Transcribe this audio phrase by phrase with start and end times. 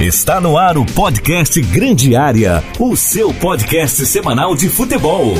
[0.00, 5.34] Está no ar o podcast Grande Área, o seu podcast semanal de futebol.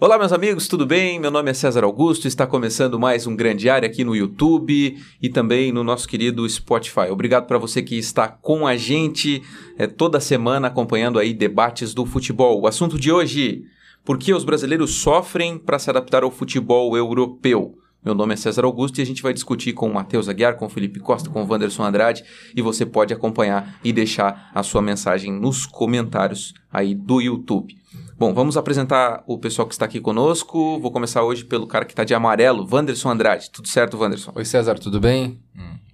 [0.00, 1.18] Olá, meus amigos, tudo bem?
[1.18, 5.28] Meu nome é César Augusto, está começando mais um Grande Área aqui no YouTube e
[5.28, 7.10] também no nosso querido Spotify.
[7.10, 9.42] Obrigado para você que está com a gente
[9.76, 12.62] é, toda semana acompanhando aí debates do futebol.
[12.62, 13.64] O assunto de hoje:
[14.04, 17.74] por que os brasileiros sofrem para se adaptar ao futebol europeu?
[18.04, 20.66] Meu nome é César Augusto e a gente vai discutir com o Matheus Aguiar, com
[20.66, 22.22] o Felipe Costa, com o Wanderson Andrade
[22.54, 27.74] e você pode acompanhar e deixar a sua mensagem nos comentários aí do YouTube.
[28.18, 30.78] Bom, vamos apresentar o pessoal que está aqui conosco.
[30.80, 33.50] Vou começar hoje pelo cara que está de amarelo, Wanderson Andrade.
[33.50, 34.32] Tudo certo, Wanderson?
[34.34, 35.40] Oi, César, tudo bem?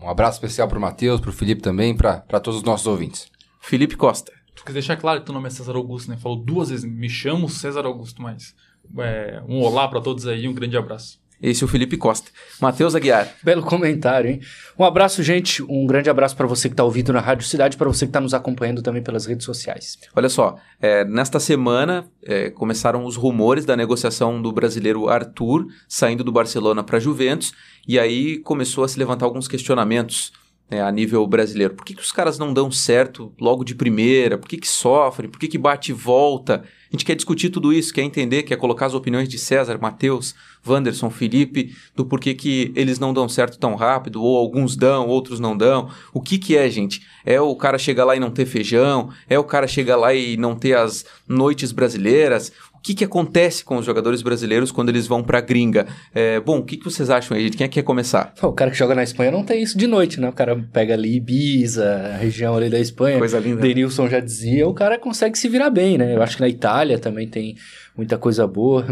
[0.03, 3.31] Um abraço especial para o Matheus, para o Felipe também, para todos os nossos ouvintes.
[3.61, 4.33] Felipe Costa.
[4.57, 6.17] Tu quer deixar claro que teu nome é César Augusto, né?
[6.17, 8.53] Falou duas vezes, me chamo César Augusto, mas
[8.99, 11.20] é, um olá para todos aí, um grande abraço.
[11.43, 12.31] Esse é o Felipe Costa.
[12.61, 13.29] Matheus Aguiar.
[13.43, 14.41] Belo comentário, hein?
[14.79, 15.63] Um abraço, gente.
[15.63, 18.21] Um grande abraço para você que está ouvindo na Rádio Cidade, para você que está
[18.21, 19.99] nos acompanhando também pelas redes sociais.
[20.15, 26.23] Olha só, é, nesta semana é, começaram os rumores da negociação do brasileiro Arthur saindo
[26.23, 27.53] do Barcelona para Juventus
[27.89, 30.33] e aí começou a se levantar alguns questionamentos
[30.71, 31.75] né, a nível brasileiro.
[31.75, 34.39] Por que, que os caras não dão certo logo de primeira?
[34.39, 35.29] Por que, que sofrem?
[35.29, 36.63] Por que, que bate e volta?
[36.91, 40.35] A gente quer discutir tudo isso, quer entender, quer colocar as opiniões de César, Matheus,
[40.67, 45.39] Wanderson, Felipe, do porquê que eles não dão certo tão rápido, ou alguns dão, outros
[45.39, 45.89] não dão.
[46.13, 47.07] O que que é, gente?
[47.25, 49.09] É o cara chegar lá e não ter feijão?
[49.29, 52.53] É o cara chegar lá e não ter as noites brasileiras?
[52.81, 55.87] O que, que acontece com os jogadores brasileiros quando eles vão pra gringa?
[56.15, 57.51] É, bom, o que, que vocês acham aí?
[57.51, 58.33] Quem é que quer começar?
[58.43, 60.31] O cara que joga na Espanha não tem isso de noite, né?
[60.31, 63.19] O cara pega ali Ibiza, a região ali da Espanha.
[63.19, 63.61] Coisa linda.
[63.61, 66.17] Denilson já dizia, o cara consegue se virar bem, né?
[66.17, 67.55] Eu acho que na Itália também tem
[67.95, 68.87] muita coisa boa.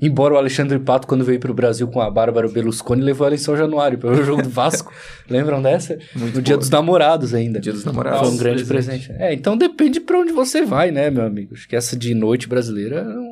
[0.00, 3.38] Embora o Alexandre Pato, quando veio pro Brasil com a Bárbara Berlusconi, levou ela em
[3.38, 4.92] São Januário para o jogo do Vasco.
[5.28, 5.98] Lembram dessa?
[6.14, 6.60] Muito no Dia boa.
[6.60, 7.58] dos Namorados ainda.
[7.58, 8.20] Dia dos Namorados.
[8.20, 9.06] Foi um grande presente.
[9.08, 9.22] presente.
[9.22, 11.54] É, então depende pra onde você vai, né, meu amigo?
[11.54, 13.31] Acho que essa de noite brasileira não,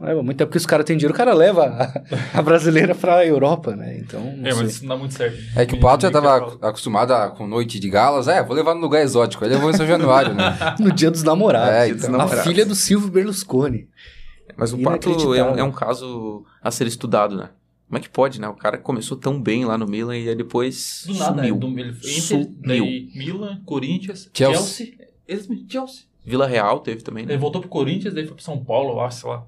[0.00, 0.40] leva muito.
[0.40, 1.64] É porque os caras têm dinheiro, o cara leva
[2.34, 3.98] a, a brasileira pra Europa, né?
[3.98, 4.62] Então, É, sei.
[4.62, 5.36] mas isso não dá muito certo.
[5.56, 6.36] É que o Pato já estava
[6.68, 8.28] acostumado a- com noite de galas.
[8.28, 9.44] É, vou levar no lugar exótico.
[9.44, 10.56] Ele levou em São Januário, né?
[10.78, 11.74] No Dia dos Namorados.
[11.74, 12.44] É, Dia dos A Namorados.
[12.44, 13.88] filha do Silvio Berlusconi.
[14.56, 17.50] Mas o Pato é um, é um caso a ser estudado, né?
[17.88, 18.46] Como é que pode, né?
[18.48, 21.54] O cara começou tão bem lá no Milan e aí depois Do nada, sumiu.
[21.54, 21.60] né?
[21.60, 22.42] Do, ele foi Sumiu.
[22.44, 24.86] Inter, daí Milan, Corinthians, Chelsea.
[24.86, 24.86] Chelsea.
[25.28, 25.64] Chelsea.
[25.68, 26.02] Chelsea.
[26.24, 27.32] Vila Real teve também, né?
[27.32, 29.46] Ele voltou pro Corinthians, daí foi pro São Paulo, eu acho, sei lá.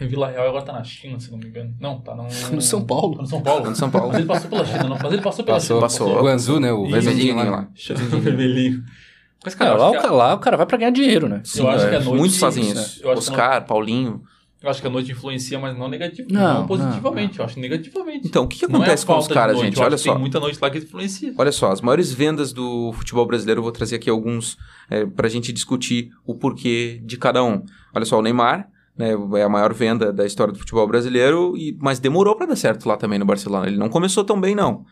[0.00, 1.74] Em Vila Real agora tá na China, se não me engano.
[1.80, 2.24] Não, tá no...
[2.54, 3.16] No São Paulo.
[3.16, 3.62] Tá no São Paulo.
[3.64, 4.08] Tá no São Paulo.
[4.08, 4.98] Mas ele passou pela China, não.
[5.02, 5.80] Mas ele passou pela Passou, China.
[5.80, 6.18] passou.
[6.18, 6.72] O Guanzu, né?
[6.72, 7.44] O vermelhinho lá.
[7.44, 7.60] lá.
[7.62, 7.68] né?
[8.20, 8.84] Vermelhinho.
[9.44, 11.42] Mas, Cara, cara, lá, o lá o cara vai pra ganhar dinheiro, né?
[11.56, 13.00] Eu acho que a noite- Muitos fazem isso, isso.
[13.00, 13.06] né?
[13.06, 14.22] Eu acho que Oscar, Paulinho.
[14.60, 16.32] a, eu acho que a noite influencia, mas não negativamente.
[16.34, 17.38] Não, Não, positivamente.
[17.38, 18.26] Eu acho negativamente.
[18.26, 19.78] Então, o que, que Não é acontece com os caras, noite, gente?
[19.78, 20.10] eu Olha só.
[20.12, 21.32] Tem muita noite lá que influencia.
[21.38, 24.56] Olha só, as maiores vendas do futebol brasileiro, eu vou trazer aqui alguns
[24.90, 27.64] é, para a gente discutir o porquê de cada um.
[27.94, 31.76] Olha só, o Neymar né, é a maior venda da história do futebol brasileiro, e,
[31.80, 33.66] mas demorou para dar certo lá também no Barcelona.
[33.68, 34.84] Ele não começou tão bem, não.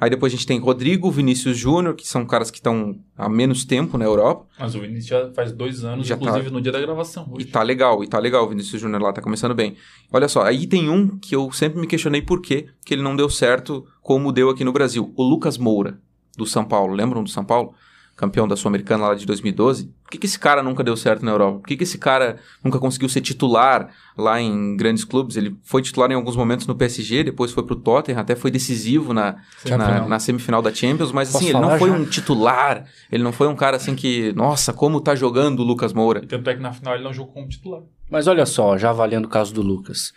[0.00, 3.66] Aí depois a gente tem Rodrigo, Vinícius Júnior, que são caras que estão há menos
[3.66, 4.46] tempo na Europa.
[4.58, 7.26] Mas o Vinícius já faz dois anos, Já tá- inclusive no dia da gravação.
[7.32, 7.46] E Hoje.
[7.48, 8.46] tá legal, e tá legal.
[8.46, 9.76] O Vinícius Júnior lá tá começando bem.
[10.10, 13.14] Olha só, aí tem um que eu sempre me questionei por quê que ele não
[13.14, 15.12] deu certo como deu aqui no Brasil.
[15.14, 16.00] O Lucas Moura,
[16.34, 16.94] do São Paulo.
[16.94, 17.74] Lembram do São Paulo?
[18.20, 19.86] Campeão da Sul-Americana lá de 2012.
[20.04, 21.60] Por que, que esse cara nunca deu certo na Europa?
[21.60, 25.38] Por que, que esse cara nunca conseguiu ser titular lá em grandes clubes?
[25.38, 29.14] Ele foi titular em alguns momentos no PSG, depois foi pro Tottenham, até foi decisivo
[29.14, 30.08] na, na, Semifinal.
[30.08, 31.96] na semifinal da Champions, mas Posso assim, ele não foi já?
[31.96, 35.94] um titular, ele não foi um cara assim que, nossa, como tá jogando o Lucas
[35.94, 36.20] Moura.
[36.22, 37.80] E tanto é que na final ele não jogou como titular.
[38.10, 40.12] Mas olha só, já avaliando o caso do Lucas.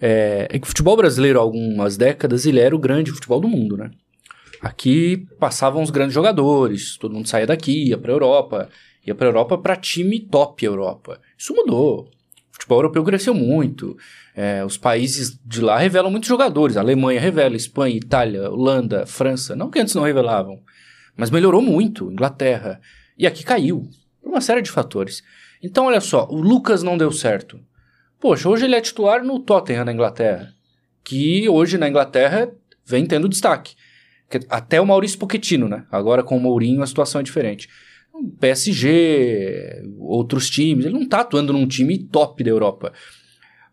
[0.00, 3.46] É, é que o futebol brasileiro, há algumas décadas, ele era o grande futebol do
[3.48, 3.92] mundo, né?
[4.64, 8.70] Aqui passavam os grandes jogadores, todo mundo saía daqui, ia pra Europa,
[9.06, 11.20] ia pra Europa pra time top Europa.
[11.36, 12.04] Isso mudou.
[12.04, 13.94] O futebol europeu cresceu muito.
[14.34, 16.78] É, os países de lá revelam muitos jogadores.
[16.78, 19.54] A Alemanha revela, Espanha, Itália, Holanda, França.
[19.54, 20.62] Não que antes não revelavam,
[21.14, 22.10] mas melhorou muito.
[22.10, 22.80] Inglaterra.
[23.18, 23.86] E aqui caiu.
[24.22, 25.22] Por uma série de fatores.
[25.62, 27.60] Então, olha só, o Lucas não deu certo.
[28.18, 30.54] Poxa, hoje ele é titular no Tottenham, na Inglaterra.
[31.04, 32.50] Que hoje na Inglaterra
[32.82, 33.74] vem tendo destaque.
[34.48, 35.84] Até o Maurício Pochettino, né?
[35.90, 37.68] Agora com o Mourinho a situação é diferente.
[38.40, 42.92] PSG, outros times, ele não tá atuando num time top da Europa.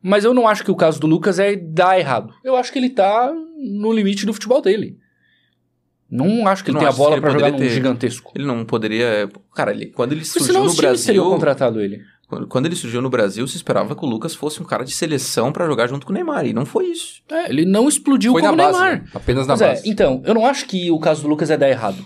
[0.02, 2.34] Mas eu não acho que o caso do Lucas é dar errado.
[2.44, 4.98] Eu acho que ele tá no limite do futebol dele.
[6.10, 8.34] Não acho que ele Não tem a bola pra jogar num ter- gigantesco.
[8.36, 9.30] Ele não poderia.
[9.56, 11.24] Cara, ele, quando ele Porque surgiu senão no teriam Brasil.
[11.24, 12.02] contratado ele.
[12.50, 15.52] Quando, ele surgiu no Brasil, se esperava que o Lucas fosse um cara de seleção
[15.52, 16.46] pra jogar junto com o Neymar.
[16.46, 17.22] E não foi isso.
[17.30, 18.98] É, ele não explodiu Foi na como o base, Neymar.
[19.04, 19.08] né?
[19.14, 19.90] Apenas na Pois é, base.
[19.90, 22.04] então, eu não acho que o caso do Lucas é dar errado.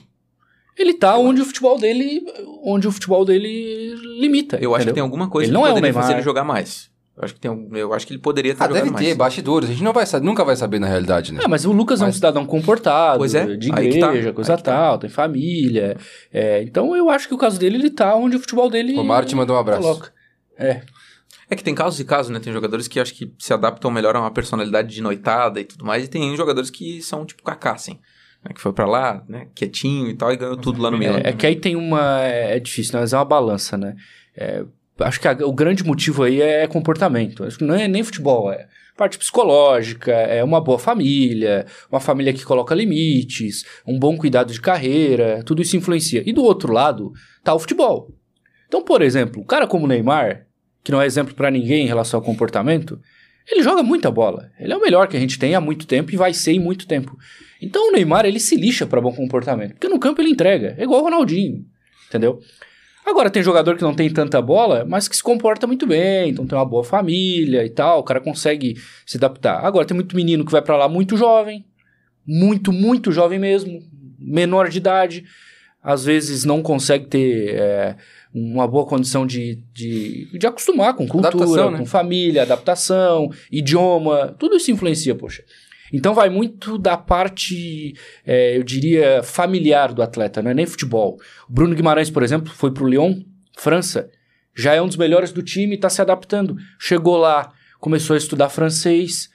[0.78, 2.22] ele tá onde o futebol dele,
[2.64, 4.58] onde o futebol dele limita.
[4.60, 4.94] Eu acho que entendeu?
[4.96, 6.04] tem alguma coisa Ele que não é o poderia Neymar.
[6.04, 6.94] fazer ele jogar mais.
[7.18, 9.06] Eu acho que, tem, um- eu acho que ele poderia estar Ah, deve mais.
[9.06, 9.70] ter bastidores.
[9.70, 11.40] A gente não vai saber, nunca vai saber na realidade, né?
[11.46, 14.08] É, mas o Lucas é um Mas- cidadão comportado, Pois é, de aí que tá,
[14.10, 14.72] igreja, coisa aí que tá.
[14.76, 15.96] tal, tem família.
[16.34, 19.26] É, então eu acho que o caso dele, ele tá onde o futebol dele Romário
[19.30, 19.82] te mandou um abraço.
[19.82, 20.12] coloca.
[20.58, 20.82] É,
[21.50, 22.40] É que tem casos e casos, né?
[22.40, 25.86] Tem jogadores que acho que se adaptam melhor a uma personalidade de noitada e tudo
[25.86, 28.00] mais, e tem jogadores que são tipo Kaká, assim.
[28.44, 28.52] né?
[28.54, 29.48] Que foi pra lá, né?
[29.54, 31.20] Quietinho e tal, e ganhou tudo lá no Milan.
[31.24, 32.22] é, é que aí tem uma.
[32.24, 33.02] É difícil, né?
[33.02, 33.96] mas é uma balança, né?
[34.36, 34.64] É,
[35.02, 37.44] acho que a- o grande motivo aí é comportamento.
[37.44, 38.68] Acho que não é nem futebol, é
[38.98, 44.62] parte psicológica, é uma boa família, uma família que coloca limites, um bom cuidado de
[44.62, 46.24] carreira, tudo isso influencia.
[46.26, 47.12] E do outro lado,
[47.44, 48.10] tá o futebol.
[48.76, 50.48] Então, por exemplo, um cara como o Neymar,
[50.84, 53.00] que não é exemplo pra ninguém em relação ao comportamento,
[53.50, 54.52] ele joga muita bola.
[54.60, 56.60] Ele é o melhor que a gente tem há muito tempo e vai ser em
[56.60, 57.18] muito tempo.
[57.62, 60.84] Então o Neymar, ele se lixa pra bom comportamento, porque no campo ele entrega, é
[60.84, 61.64] igual o Ronaldinho,
[62.10, 62.42] entendeu?
[63.06, 66.46] Agora tem jogador que não tem tanta bola, mas que se comporta muito bem, então
[66.46, 68.76] tem uma boa família e tal, o cara consegue
[69.06, 69.64] se adaptar.
[69.64, 71.64] Agora tem muito menino que vai pra lá muito jovem,
[72.28, 73.80] muito, muito jovem mesmo,
[74.20, 75.24] menor de idade,
[75.86, 77.96] às vezes não consegue ter é,
[78.36, 81.78] uma boa condição de, de, de acostumar com cultura, Adaptação, né?
[81.78, 85.42] com família, adaptação, idioma, tudo isso influencia, poxa.
[85.94, 87.94] Então vai muito da parte,
[88.26, 91.18] é, eu diria, familiar do atleta, não é nem futebol.
[91.48, 93.22] O Bruno Guimarães, por exemplo, foi pro Lyon,
[93.58, 94.10] França,
[94.54, 96.58] já é um dos melhores do time e está se adaptando.
[96.78, 99.30] Chegou lá, começou a estudar francês,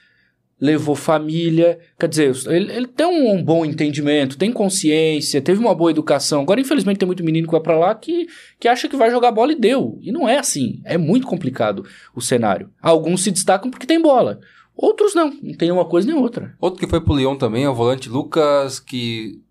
[0.61, 1.79] levou família.
[1.99, 6.41] Quer dizer, ele, ele tem um, bom entendimento, tem consciência, teve uma boa educação.
[6.41, 8.27] Agora, infelizmente, tem muito menino que vai pra lá que,
[8.59, 9.97] que acha que vai jogar bola e deu.
[10.01, 10.79] E não é assim.
[10.85, 11.83] É muito complicado
[12.15, 12.69] o cenário.
[12.79, 14.39] Alguns se destacam porque tem bola.
[14.75, 16.55] Outros não, não tem uma coisa nem outra.
[16.59, 19.41] Outro que foi pro Lyon também é o volante Lucas, que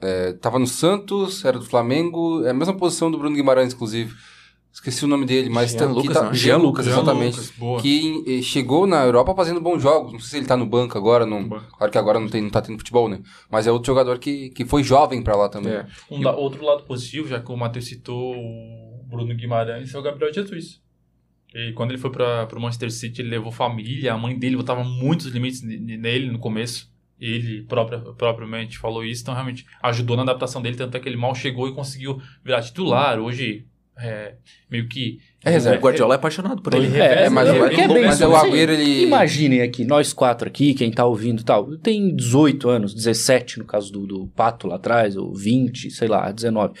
[0.00, 4.12] é, tava no Santos, era do Flamengo, é a mesma posição do Bruno Guimarães, inclusive.
[4.72, 5.72] Esqueci o nome dele, mas...
[5.72, 6.32] Jean tá- Lucas, tá- não?
[6.34, 7.36] Jean Jean Lucas, Jean exatamente.
[7.58, 7.82] Lucas.
[7.82, 10.12] Que eh, chegou na Europa fazendo bons jogos.
[10.12, 11.26] Não sei se ele tá no banco agora.
[11.26, 11.76] Não, Banco.
[11.76, 13.20] claro que agora não, tem, não tá tendo futebol, né?
[13.50, 15.72] Mas é outro jogador que, que foi jovem pra lá também.
[15.72, 15.86] É.
[16.10, 20.02] Um da- outro lado positivo, já que o Matheus citou o Bruno Guimarães, é o
[20.02, 20.80] Gabriel Jesus.
[21.52, 24.84] E quando ele foi para o Manchester City, ele levou família, a mãe dele botava
[24.84, 26.88] muitos limites ne- nele no começo.
[27.18, 31.16] Ele própria, propriamente falou isso, então realmente ajudou na adaptação dele, tanto é que ele
[31.18, 33.18] mal chegou e conseguiu virar titular.
[33.18, 33.66] Hoje,
[34.02, 34.34] é,
[34.70, 35.18] meio que.
[35.44, 35.78] É reserva.
[35.78, 36.92] O Guardiola é apaixonado por Ele ele.
[36.98, 39.02] reveza, É, mas, ele- ele é mas é o Agüero, ele...
[39.02, 43.64] Imaginem aqui, nós quatro aqui, quem tá ouvindo e tal, tem 18 anos, 17 no
[43.64, 46.74] caso do, do Pato lá atrás, ou 20, sei lá, 19.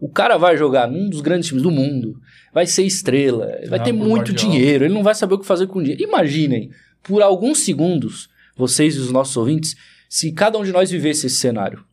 [0.00, 2.20] O cara vai jogar num dos grandes times do mundo,
[2.52, 4.38] vai ser estrela, vai Ah, ter muito Guardiola.
[4.54, 6.02] dinheiro, ele não vai saber o que fazer com o dinheiro.
[6.02, 6.70] Imaginem,
[7.02, 9.74] por alguns segundos, vocês e os nossos ouvintes,
[10.08, 11.84] se cada um de nós vivesse esse cenário.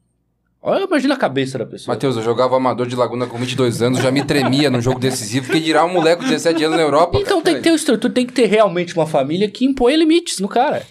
[0.61, 1.95] Olha, imagina a cabeça da pessoa.
[1.95, 5.45] Matheus, eu jogava amador de Laguna com 22 anos, já me tremia num jogo decisivo,
[5.45, 7.17] porque dirá um moleque de 17 anos na Europa.
[7.17, 10.39] Então tem que ter uma estrutura, tem que ter realmente uma família que impõe limites
[10.39, 10.85] no cara.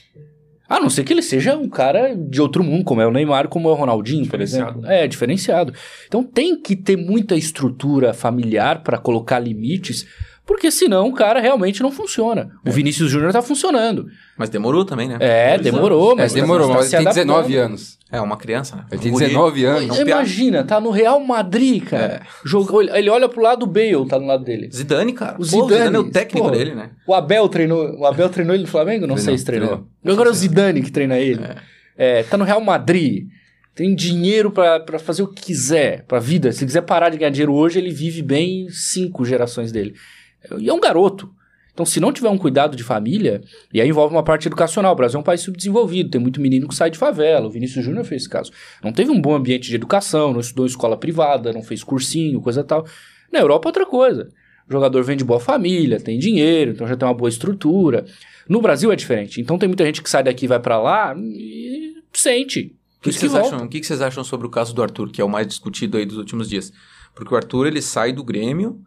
[0.69, 3.49] A não ser que ele seja um cara de outro mundo, como é o Neymar,
[3.49, 4.85] como é o Ronaldinho, por exemplo.
[4.85, 5.73] É, diferenciado.
[6.06, 10.06] Então tem que ter muita estrutura familiar para colocar limites,
[10.49, 12.50] porque senão o cara realmente não funciona.
[12.67, 14.06] O Vinícius Júnior tá funcionando.
[14.37, 15.19] Mas demorou também, né?
[15.21, 17.27] É, demorou, É, mas tá- demorou, tá mas ele tem adaptando.
[17.27, 17.99] 19 anos.
[18.11, 18.87] É, uma criança, né?
[18.91, 19.27] Ele tem Um guri.
[19.27, 19.89] 19 anos.
[19.99, 20.06] Não.
[20.09, 22.23] Imagina, tá no Real Madrid, cara.
[22.45, 24.71] Jogou, ele olha pro lado do Bale, tá no lado dele.
[24.73, 25.35] Zidane, cara.
[25.35, 26.50] O Pô, Zidane, o Zidane é o técnico pô.
[26.57, 26.90] dele, né?
[27.07, 29.07] O Abel treinou, o Abel treinou ele no Flamengo?
[29.07, 29.69] Não Treinou, sei se treinou.
[29.69, 29.88] treinou.
[30.14, 31.43] Agora é o Zidane que treina ele.
[31.99, 33.26] É, tá no Real Madrid.
[33.75, 36.50] Tem dinheiro pra fazer o que quiser, pra vida.
[36.50, 39.95] Se quiser parar de ganhar dinheiro hoje, ele vive bem cinco gerações dele.
[40.59, 41.33] E é um garoto.
[41.73, 43.40] Então, se não tiver um cuidado de família,
[43.73, 44.92] e aí envolve uma parte educacional.
[44.92, 47.47] O Brasil é um país subdesenvolvido, tem muito menino que sai de favela.
[47.47, 48.50] O Vinícius Júnior fez esse caso.
[48.83, 52.40] Não teve um bom ambiente de educação, não estudou em escola privada, não fez cursinho,
[52.40, 52.85] coisa tal.
[53.33, 54.28] Na Europa, é outra coisa.
[54.68, 58.04] O jogador vem de boa família, tem dinheiro, então já tem uma boa estrutura.
[58.49, 59.40] No Brasil é diferente.
[59.40, 62.75] Então tem muita gente que sai daqui e vai pra lá e sente.
[62.99, 65.12] O que, que vocês acham, o que, que vocês acham sobre o caso do Arthur,
[65.12, 66.73] que é o mais discutido aí dos últimos dias?
[67.14, 68.80] Porque o Arthur, ele sai do Grêmio,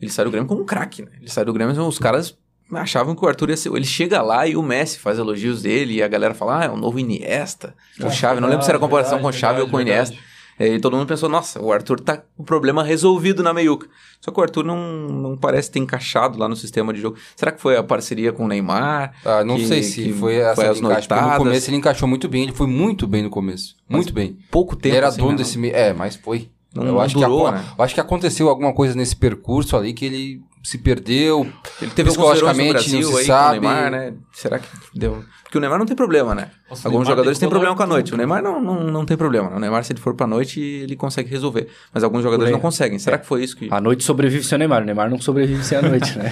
[0.00, 1.10] ele sai do Grêmio como um craque, né?
[1.20, 2.36] Ele sai do Grêmio, os caras
[2.72, 3.70] achavam que o Arthur ia ser...
[3.72, 6.68] Ele chega lá e o Messi faz elogios dele e a galera fala, ah, é
[6.68, 8.40] o novo Iniesta, o Xavi.
[8.40, 10.16] Não lembro se era a comparação com o Xavi ou com o Iniesta.
[10.58, 13.86] É, E todo mundo pensou, nossa, o Arthur tá com o problema resolvido na meiuca.
[14.22, 17.18] Só que o Arthur não, não parece ter encaixado lá no sistema de jogo.
[17.36, 19.12] Será que foi a parceria com o Neymar?
[19.22, 21.36] Ah, não Que- sei se foi essa foi as porque no noitadas.
[21.36, 23.76] começo ele encaixou muito bem, ele foi muito bem no começo.
[23.86, 24.38] Muito bem.
[24.50, 24.88] Pouco tempo.
[24.88, 25.36] ele era assim, dono né?
[25.36, 25.76] desse meio.
[25.76, 26.48] É, mas foi.
[26.76, 27.64] Não- eu não acho durou, que, a- né?
[27.78, 31.46] acho que aconteceu alguma coisa nesse percurso ali que ele se perdeu.
[31.80, 33.60] Ele teve Psicologicamente, Brasil não se aí sabe.
[33.60, 34.14] Neymar, né?
[34.32, 35.22] Será que deu...
[35.46, 36.48] Porque o Neymar não tem problema, né?
[36.68, 37.92] Nossa, Alguns Neymar jogadores têm problema com a tudo.
[37.94, 38.12] noite.
[38.12, 39.48] O Neymar não, não, não tem problema.
[39.48, 39.56] né?
[39.56, 41.68] O Neymar, se ele for pra noite, ele consegue resolver.
[41.94, 42.98] Mas alguns jogadores não conseguem.
[42.98, 43.68] Será que foi isso que...
[43.70, 44.82] A noite sobrevive sem o Neymar.
[44.82, 46.30] O Neymar não sobrevive sem a noite, né?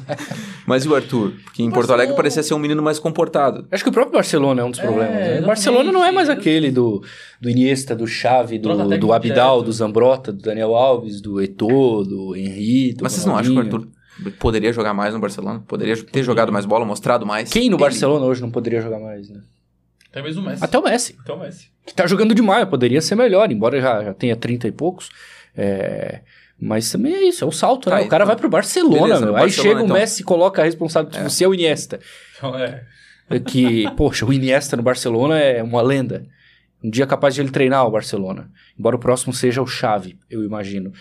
[0.66, 1.32] Mas e o Arthur?
[1.44, 3.66] Porque em Porto Alegre parecia ser um menino mais comportado.
[3.70, 5.12] Acho que o próprio Barcelona é um dos É, problemas.
[5.12, 5.18] né?
[5.18, 5.46] O exatamente.
[5.46, 7.02] Barcelona não é mais aquele do,
[7.40, 9.66] do Iniesta, do Xavi, do, do Abidal, direto.
[9.66, 13.58] do Zambrota, do Daniel Alves, do Eto'o, do Henry, do Mas vocês não acham que
[13.58, 13.62] o.
[13.62, 13.86] Arthur
[14.38, 15.62] poderia jogar mais no Barcelona?
[15.66, 17.50] Poderia ter jogado mais bola, mostrado mais?
[17.52, 19.40] Quem no Ele- Barcelona hoje não poderia jogar mais, né?
[20.10, 20.64] Até mesmo o Messi.
[20.64, 21.70] Até o Messi, Até o Messi.
[21.84, 25.10] que tá jogando demais, poderia ser melhor, embora já, já tenha 30 e poucos.
[25.56, 26.20] É,
[26.58, 27.96] Mas também é isso, é o salto, né?
[27.98, 29.28] Tá, o cara então- vai pro Barcelona, Beleza, meu.
[29.32, 29.96] no Aí Barcelona, chega o então.
[29.96, 32.00] Messi e coloca a responsabilidade, você é o Iniesta.
[32.38, 32.82] Então, é.
[33.44, 36.24] que, poxa, o Iniesta no Barcelona é uma lenda.
[36.82, 38.50] Um dia capaz de ele treinar o Barcelona.
[38.78, 40.92] Embora o próximo seja o Xavi, eu imagino.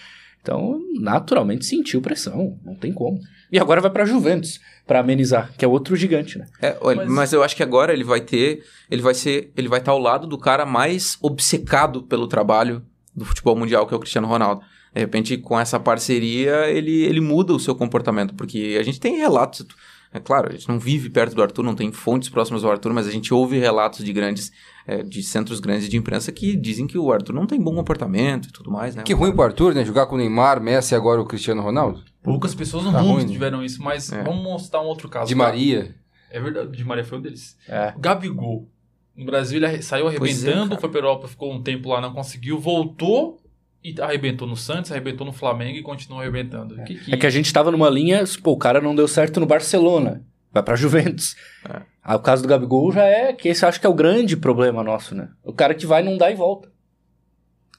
[0.46, 3.20] Então, naturalmente sentiu pressão, não tem como.
[3.52, 6.46] E agora vai pra Juventus, pra amenizar, que é outro gigante, né?
[6.62, 7.10] É, olha, mas...
[7.10, 9.98] Mas- eu acho que agora ele vai ter, ele vai ser, ele vai estar ao
[9.98, 12.84] lado do cara mais obcecado pelo trabalho
[13.16, 14.62] do futebol mundial, que é o Cristiano Ronaldo.
[14.94, 19.18] De repente, com essa parceria, ele, ele muda o seu comportamento, porque a gente tem
[19.18, 19.66] relatos,
[20.14, 22.94] é claro, a gente não vive perto do Arthur, não tem fontes próximas ao Arthur,
[22.94, 24.52] mas a gente ouve relatos de grandes,
[24.88, 28.48] é, de centros grandes de imprensa que dizem que o Arthur não tem bom comportamento
[28.50, 29.04] e tudo mais, né?
[29.04, 29.84] Que ruim pro Arthur, né?
[29.84, 32.04] Jogar com o Neymar, Messi e agora o Cristiano Ronaldo.
[32.22, 34.24] Poucas pessoas no Tá mundo ruim, tiveram isso, mas É.
[34.24, 35.28] vamos mostrar um outro caso.
[35.28, 35.96] De Maria.
[36.32, 37.58] É verdade, de Maria foi um deles.
[37.68, 37.94] É.
[37.98, 38.68] Gabigol.
[39.16, 40.82] No Brasil ele saiu é, arrebentando, cara.
[40.82, 43.38] foi pra Europa, ficou um tempo lá, não conseguiu, voltou
[43.84, 46.76] e arrebentou no Santos, arrebentou no Flamengo e continuou arrebentando.
[46.84, 47.14] Que que...
[47.14, 50.22] É que a gente tava numa linha, pô, o cara não deu certo no Barcelona,
[50.56, 51.36] vai pra Juventus.
[51.70, 51.82] É.
[52.04, 54.38] Aí o caso do Gabigol já é, que esse eu acho que é o grande
[54.38, 55.30] problema nosso, né?
[55.44, 56.70] O cara que vai não dá e volta.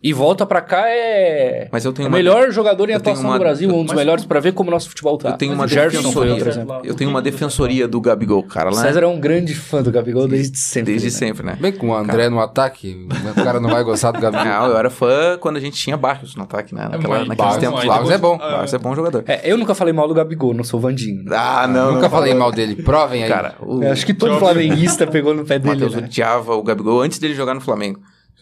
[0.02, 3.24] E volta pra cá é Mas eu tenho o uma- melhor jogador em eu atuação
[3.24, 5.30] uma- do Brasil, um dos mas- melhores pra ver como o nosso futebol tá.
[5.30, 6.32] Eu tenho uma Gerson defensoria.
[6.34, 6.80] outro exemplo.
[6.84, 9.90] Eu tenho uma defensoria do Gabigol, cara, O lá César é um grande fã do
[9.90, 10.92] Gabigol desde sempre.
[10.92, 11.10] desde né?
[11.14, 11.56] sempre, né?
[11.60, 14.44] Bem com o André no ataque, o cara não vai gostar do Gabriel.
[14.44, 16.88] Não, eu era fã quando a gente tinha Barrios no ataque, né?
[16.90, 17.94] Naquela, mas naqueles tempos mas lá.
[17.94, 18.38] Barrios é bom.
[18.38, 19.24] Barrios é bom jogador.
[19.26, 21.24] É, eu nunca falei mal do Gabigol, não sou Vandinho.
[21.24, 21.36] né?
[21.36, 21.92] Ah, não.
[21.94, 22.76] Nunca não falei mal dele.
[22.82, 23.28] Provem aí.
[23.28, 26.02] Cara, o Eu acho que todo flamenguista pegou no pé dele, Matheus né?
[26.06, 27.98] odiava o Gabigol antes dele jogar no Flamengo.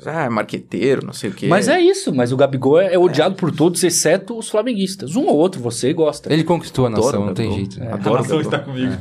[0.07, 1.47] Ah, marqueteiro, não sei o quê.
[1.47, 5.17] Mas é isso, mas o Gabigol é, é odiado por todos, exceto os flamenguistas.
[5.17, 6.33] Um ou outro você gosta.
[6.33, 7.81] Ele conquistou a nação, Adoro não tem jeito.
[7.81, 7.89] né?
[7.91, 8.53] A Adoro o nação Gabigol.
[8.53, 8.93] está comigo.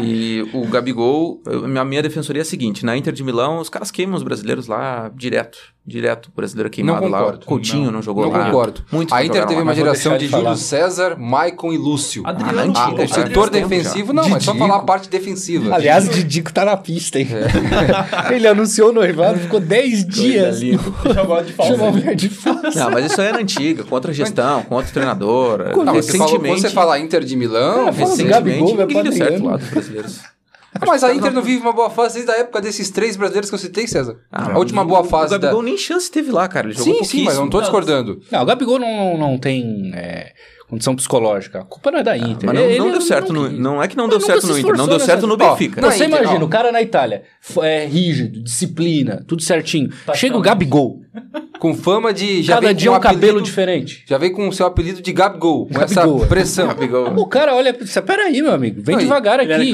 [0.02, 3.90] E o Gabigol, a minha defensoria é a seguinte: na Inter de Milão, os caras
[3.90, 5.58] queimam os brasileiros lá direto.
[5.84, 7.18] Direto, o brasileiro queimado lá.
[7.18, 7.42] concordo.
[7.42, 8.44] O Coutinho não, jogou Não lá.
[8.44, 8.84] concordo.
[8.92, 9.58] Muitos A Inter teve lá.
[9.62, 10.28] uma mas geração de.
[10.28, 12.22] Júlio César, Maicon e Lúcio.
[12.24, 14.58] Adriano, Ah, Ah, antiga, o setor defensivo, não, é só Didico.
[14.58, 15.74] falar a parte defensiva.
[15.74, 17.26] Aliás, o Didico tá na pista, hein?
[18.30, 20.60] Ele anunciou o noivado, ficou 10 dias.
[20.60, 20.78] De
[21.12, 21.76] Chamou a falso.
[21.78, 22.78] mulher de falsa.
[22.78, 25.64] Não, mas isso aí era antiga, contra a gestão, contra o treinador.
[25.74, 29.02] Quando Não, você, fala, recentemente, quando você fala Inter de Milão, do recentemente- Gabigol, ninguém
[29.02, 30.20] deu certo lá dos brasileiros.
[30.74, 33.50] Ah, mas a Inter não vive uma boa fase desde a época desses três brasileiros
[33.50, 34.16] que eu citei, César.
[34.30, 35.68] Ah, a última boa fase O Gabigol da...
[35.68, 36.68] nem chance teve lá, cara.
[36.68, 38.20] Ele jogou Sim, sim, mas eu não tô discordando.
[38.30, 40.32] Não, o Gabigol não, não, não tem é,
[40.72, 41.60] condição psicológica.
[41.60, 42.46] A culpa não é da Inter.
[42.46, 43.58] Mas não, Ele- não deu certo no, quis.
[43.58, 45.82] não é que não deu certo no Inter, não deu certo no Benfica.
[45.82, 46.46] Não, Você Inter, imagina, ó.
[46.46, 47.24] o cara na Itália
[47.62, 49.90] é rígido, disciplina, tudo certinho.
[50.06, 50.40] Tá Chega o.
[50.40, 51.02] Gabigol,
[51.58, 52.42] Com fama de...
[52.42, 54.02] Já cada dia um um cabelo apelido- diferente.
[54.08, 56.16] Já veio com o seu apelido de Gabigol, com Gabigol.
[56.18, 56.66] essa pressão.
[56.68, 57.14] Gabigol.
[57.18, 59.70] O cara olha, você, peraí, meu amigo, vem Não, e- devagar ele aqui.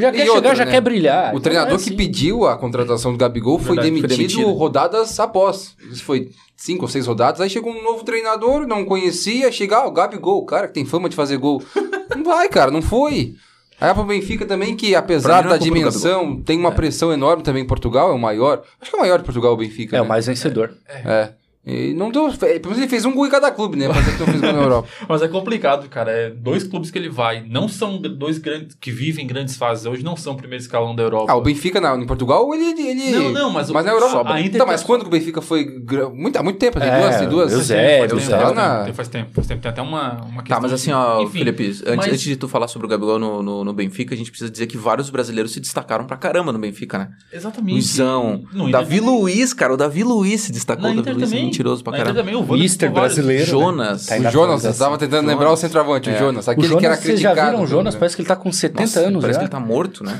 [0.00, 0.70] Já quer E chegar, outra, já né?
[0.72, 1.26] quer brilhar.
[1.26, 1.96] O Então treinador é que assim.
[1.96, 4.52] pediu a contratação do Gabigol foi Verdade, foi demitido, demitido.
[4.52, 5.76] rodadas após.
[5.90, 6.28] Isso foi
[6.60, 7.40] cinco ou seis rodadas.
[7.40, 10.84] Aí chegou um novo treinador, não conhecia, chega, ah, o Gabigol, o cara que tem
[10.84, 11.62] fama de fazer gol.
[12.14, 13.34] não vai, cara, não foi.
[13.80, 17.66] Aí pro Benfica também, que apesar é da dimensão, tem uma pressão enorme também em
[17.66, 18.62] Portugal, é o maior.
[18.78, 19.96] Acho que é o maior de Portugal, o Benfica.
[19.96, 20.04] É né?
[20.04, 20.74] o mais vencedor.
[20.86, 21.30] É.
[21.64, 22.32] E não deu.
[22.32, 23.86] Pelo menos ele fez um gol em cada clube, né?
[23.86, 24.88] Pra dizer que não fez gol na Europa.
[25.06, 26.10] Mas é complicado, cara.
[26.10, 27.44] É dois clubes que ele vai.
[27.46, 29.84] Não são dois grandes que vivem grandes fases.
[29.84, 31.30] Hoje não são o primeiro escalão da Europa.
[31.30, 32.64] Ah, o Benfica na, em Portugal, ele.
[32.80, 34.10] ele Não, não, mas o- Mas na Europa.
[34.12, 34.32] sobra.
[34.34, 35.66] A Inter Então, mas tá- quando que o Benfica foi.
[36.14, 37.16] Muito, há muito tempo, tem É, duas.
[37.18, 39.60] Tem duas Faz tempo, Tá faz na- tempo, faz tempo, faz tempo.
[39.62, 40.56] Tem até uma, uma questão.
[40.56, 43.18] Tá, mas assim, ó, Enfim, Felipe, antes, mas- antes de tu falar sobre o Gabigol
[43.18, 46.52] no, no, no Benfica, a gente precisa dizer que vários brasileiros se destacaram pra caramba
[46.52, 47.10] no Benfica, né?
[47.30, 47.72] Exatamente.
[47.74, 48.98] Luizão, No Inter Davi.
[49.00, 50.84] Luiz, cara, o Davi Luiz se destacou.
[50.94, 51.50] Na O Davi Luiz é também.
[51.60, 52.14] Mentiroso pra caramba.
[52.20, 53.14] também, o vários.
[53.16, 53.42] brasileiro.
[53.44, 53.46] né?
[53.50, 54.06] Jonas.
[54.06, 55.30] Tá O Jonas, eu tava tentando Jonas.
[55.34, 56.18] lembrar o centroavante, o É.
[56.18, 56.46] Jonas.
[56.46, 57.50] O Aquele Jonas, que era vocês já criticado.
[57.52, 57.94] viram o Jonas?
[57.94, 59.38] Parece que ele tá com 70 Nossa, anos parece já.
[59.40, 60.12] que ele tá morto, né?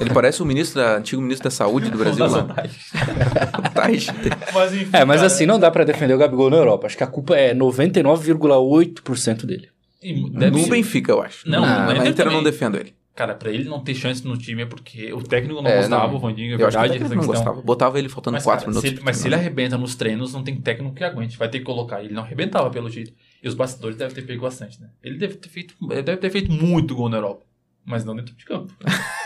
[0.00, 2.42] ele parece o ministro da, antigo ministro da saúde do Brasil lá.
[2.42, 4.06] O Tais.
[4.54, 4.90] Mas enfim.
[4.92, 6.86] É, mas cara, assim, não dá pra defender o Gabigol na Europa.
[6.86, 9.68] Acho que a culpa é 99,8% dele.
[10.32, 11.48] No ser- Benfica, eu acho.
[11.48, 11.62] Não,
[11.92, 12.92] Inter Inter eu não defendo ele.
[13.14, 16.08] Cara, pra ele não ter chance no time é porque o técnico não É, gostava,
[16.08, 16.16] não.
[16.16, 16.96] o Vandinho, é que verdade.
[16.96, 17.62] essa não gostava.
[17.62, 18.90] Botava ele faltando Mas, 4 cara, minutos.
[18.90, 21.38] se ele, mas se ele arrebenta nos treinos, não tem técnico que aguente.
[21.38, 22.02] Vai ter que colocar.
[22.02, 23.12] Ele não arrebentava pelo jeito.
[23.40, 24.88] E os bastidores devem ter pego bastante, né?
[25.02, 27.44] Ele deve ter feito, ele deve ter feito muito gol na Europa.
[27.84, 28.72] Mas não dentro de campo.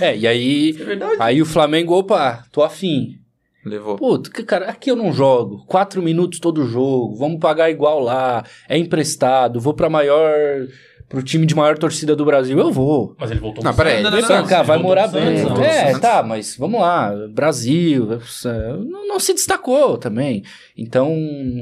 [0.00, 0.70] É, e aí.
[0.78, 1.16] É verdade.
[1.18, 3.18] Aí o Flamengo, opa, tô afim.
[3.64, 3.96] Levou.
[3.96, 5.64] Puta, que cara, aqui eu não jogo.
[5.66, 7.16] Quatro minutos todo jogo.
[7.16, 8.44] Vamos pagar igual lá.
[8.68, 9.60] É emprestado.
[9.60, 10.66] Vou pra maior.
[11.12, 12.58] Pro time de maior torcida do Brasil.
[12.58, 13.14] Eu vou.
[13.18, 14.18] Mas ele voltou Não, pro pera aí, Santos.
[14.18, 15.38] ele Não, Vai não, não, vai morar pro bem.
[15.38, 15.64] Santos, não.
[15.64, 17.14] é, tá, mas vamos lá.
[17.28, 18.08] Brasil.
[18.14, 20.42] é, Não, não se destacou também.
[20.76, 21.14] Então,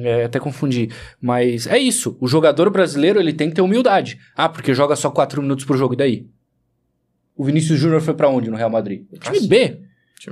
[0.04, 0.88] é, até confundi.
[1.20, 2.16] Mas é isso.
[2.20, 4.18] O jogador brasileiro ele tem que ter humildade.
[4.36, 5.94] Ah, porque joga só quatro minutos por jogo.
[5.94, 6.26] E daí?
[7.36, 9.02] O Vinícius Júnior foi pra onde no Real Madrid?
[9.10, 9.80] O time B.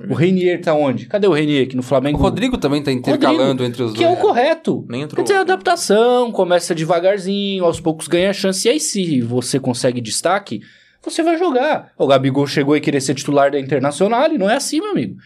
[0.08, 1.06] O Reinier tá onde?
[1.06, 2.18] Cadê o Reinier aqui no O Flamengo?
[2.18, 4.20] Rodrigo também tá intercalando entre os Que é o dois.
[4.22, 4.84] correto.
[4.88, 5.22] Nem Quer entrou.
[5.24, 8.66] dizer, adaptação, começa devagarzinho, aos poucos ganha chance.
[8.68, 10.60] E aí, se você consegue destaque,
[11.02, 11.92] você vai jogar.
[11.96, 15.16] O Gabigol chegou e querer ser titular da Internacional, e não é assim, meu amigo.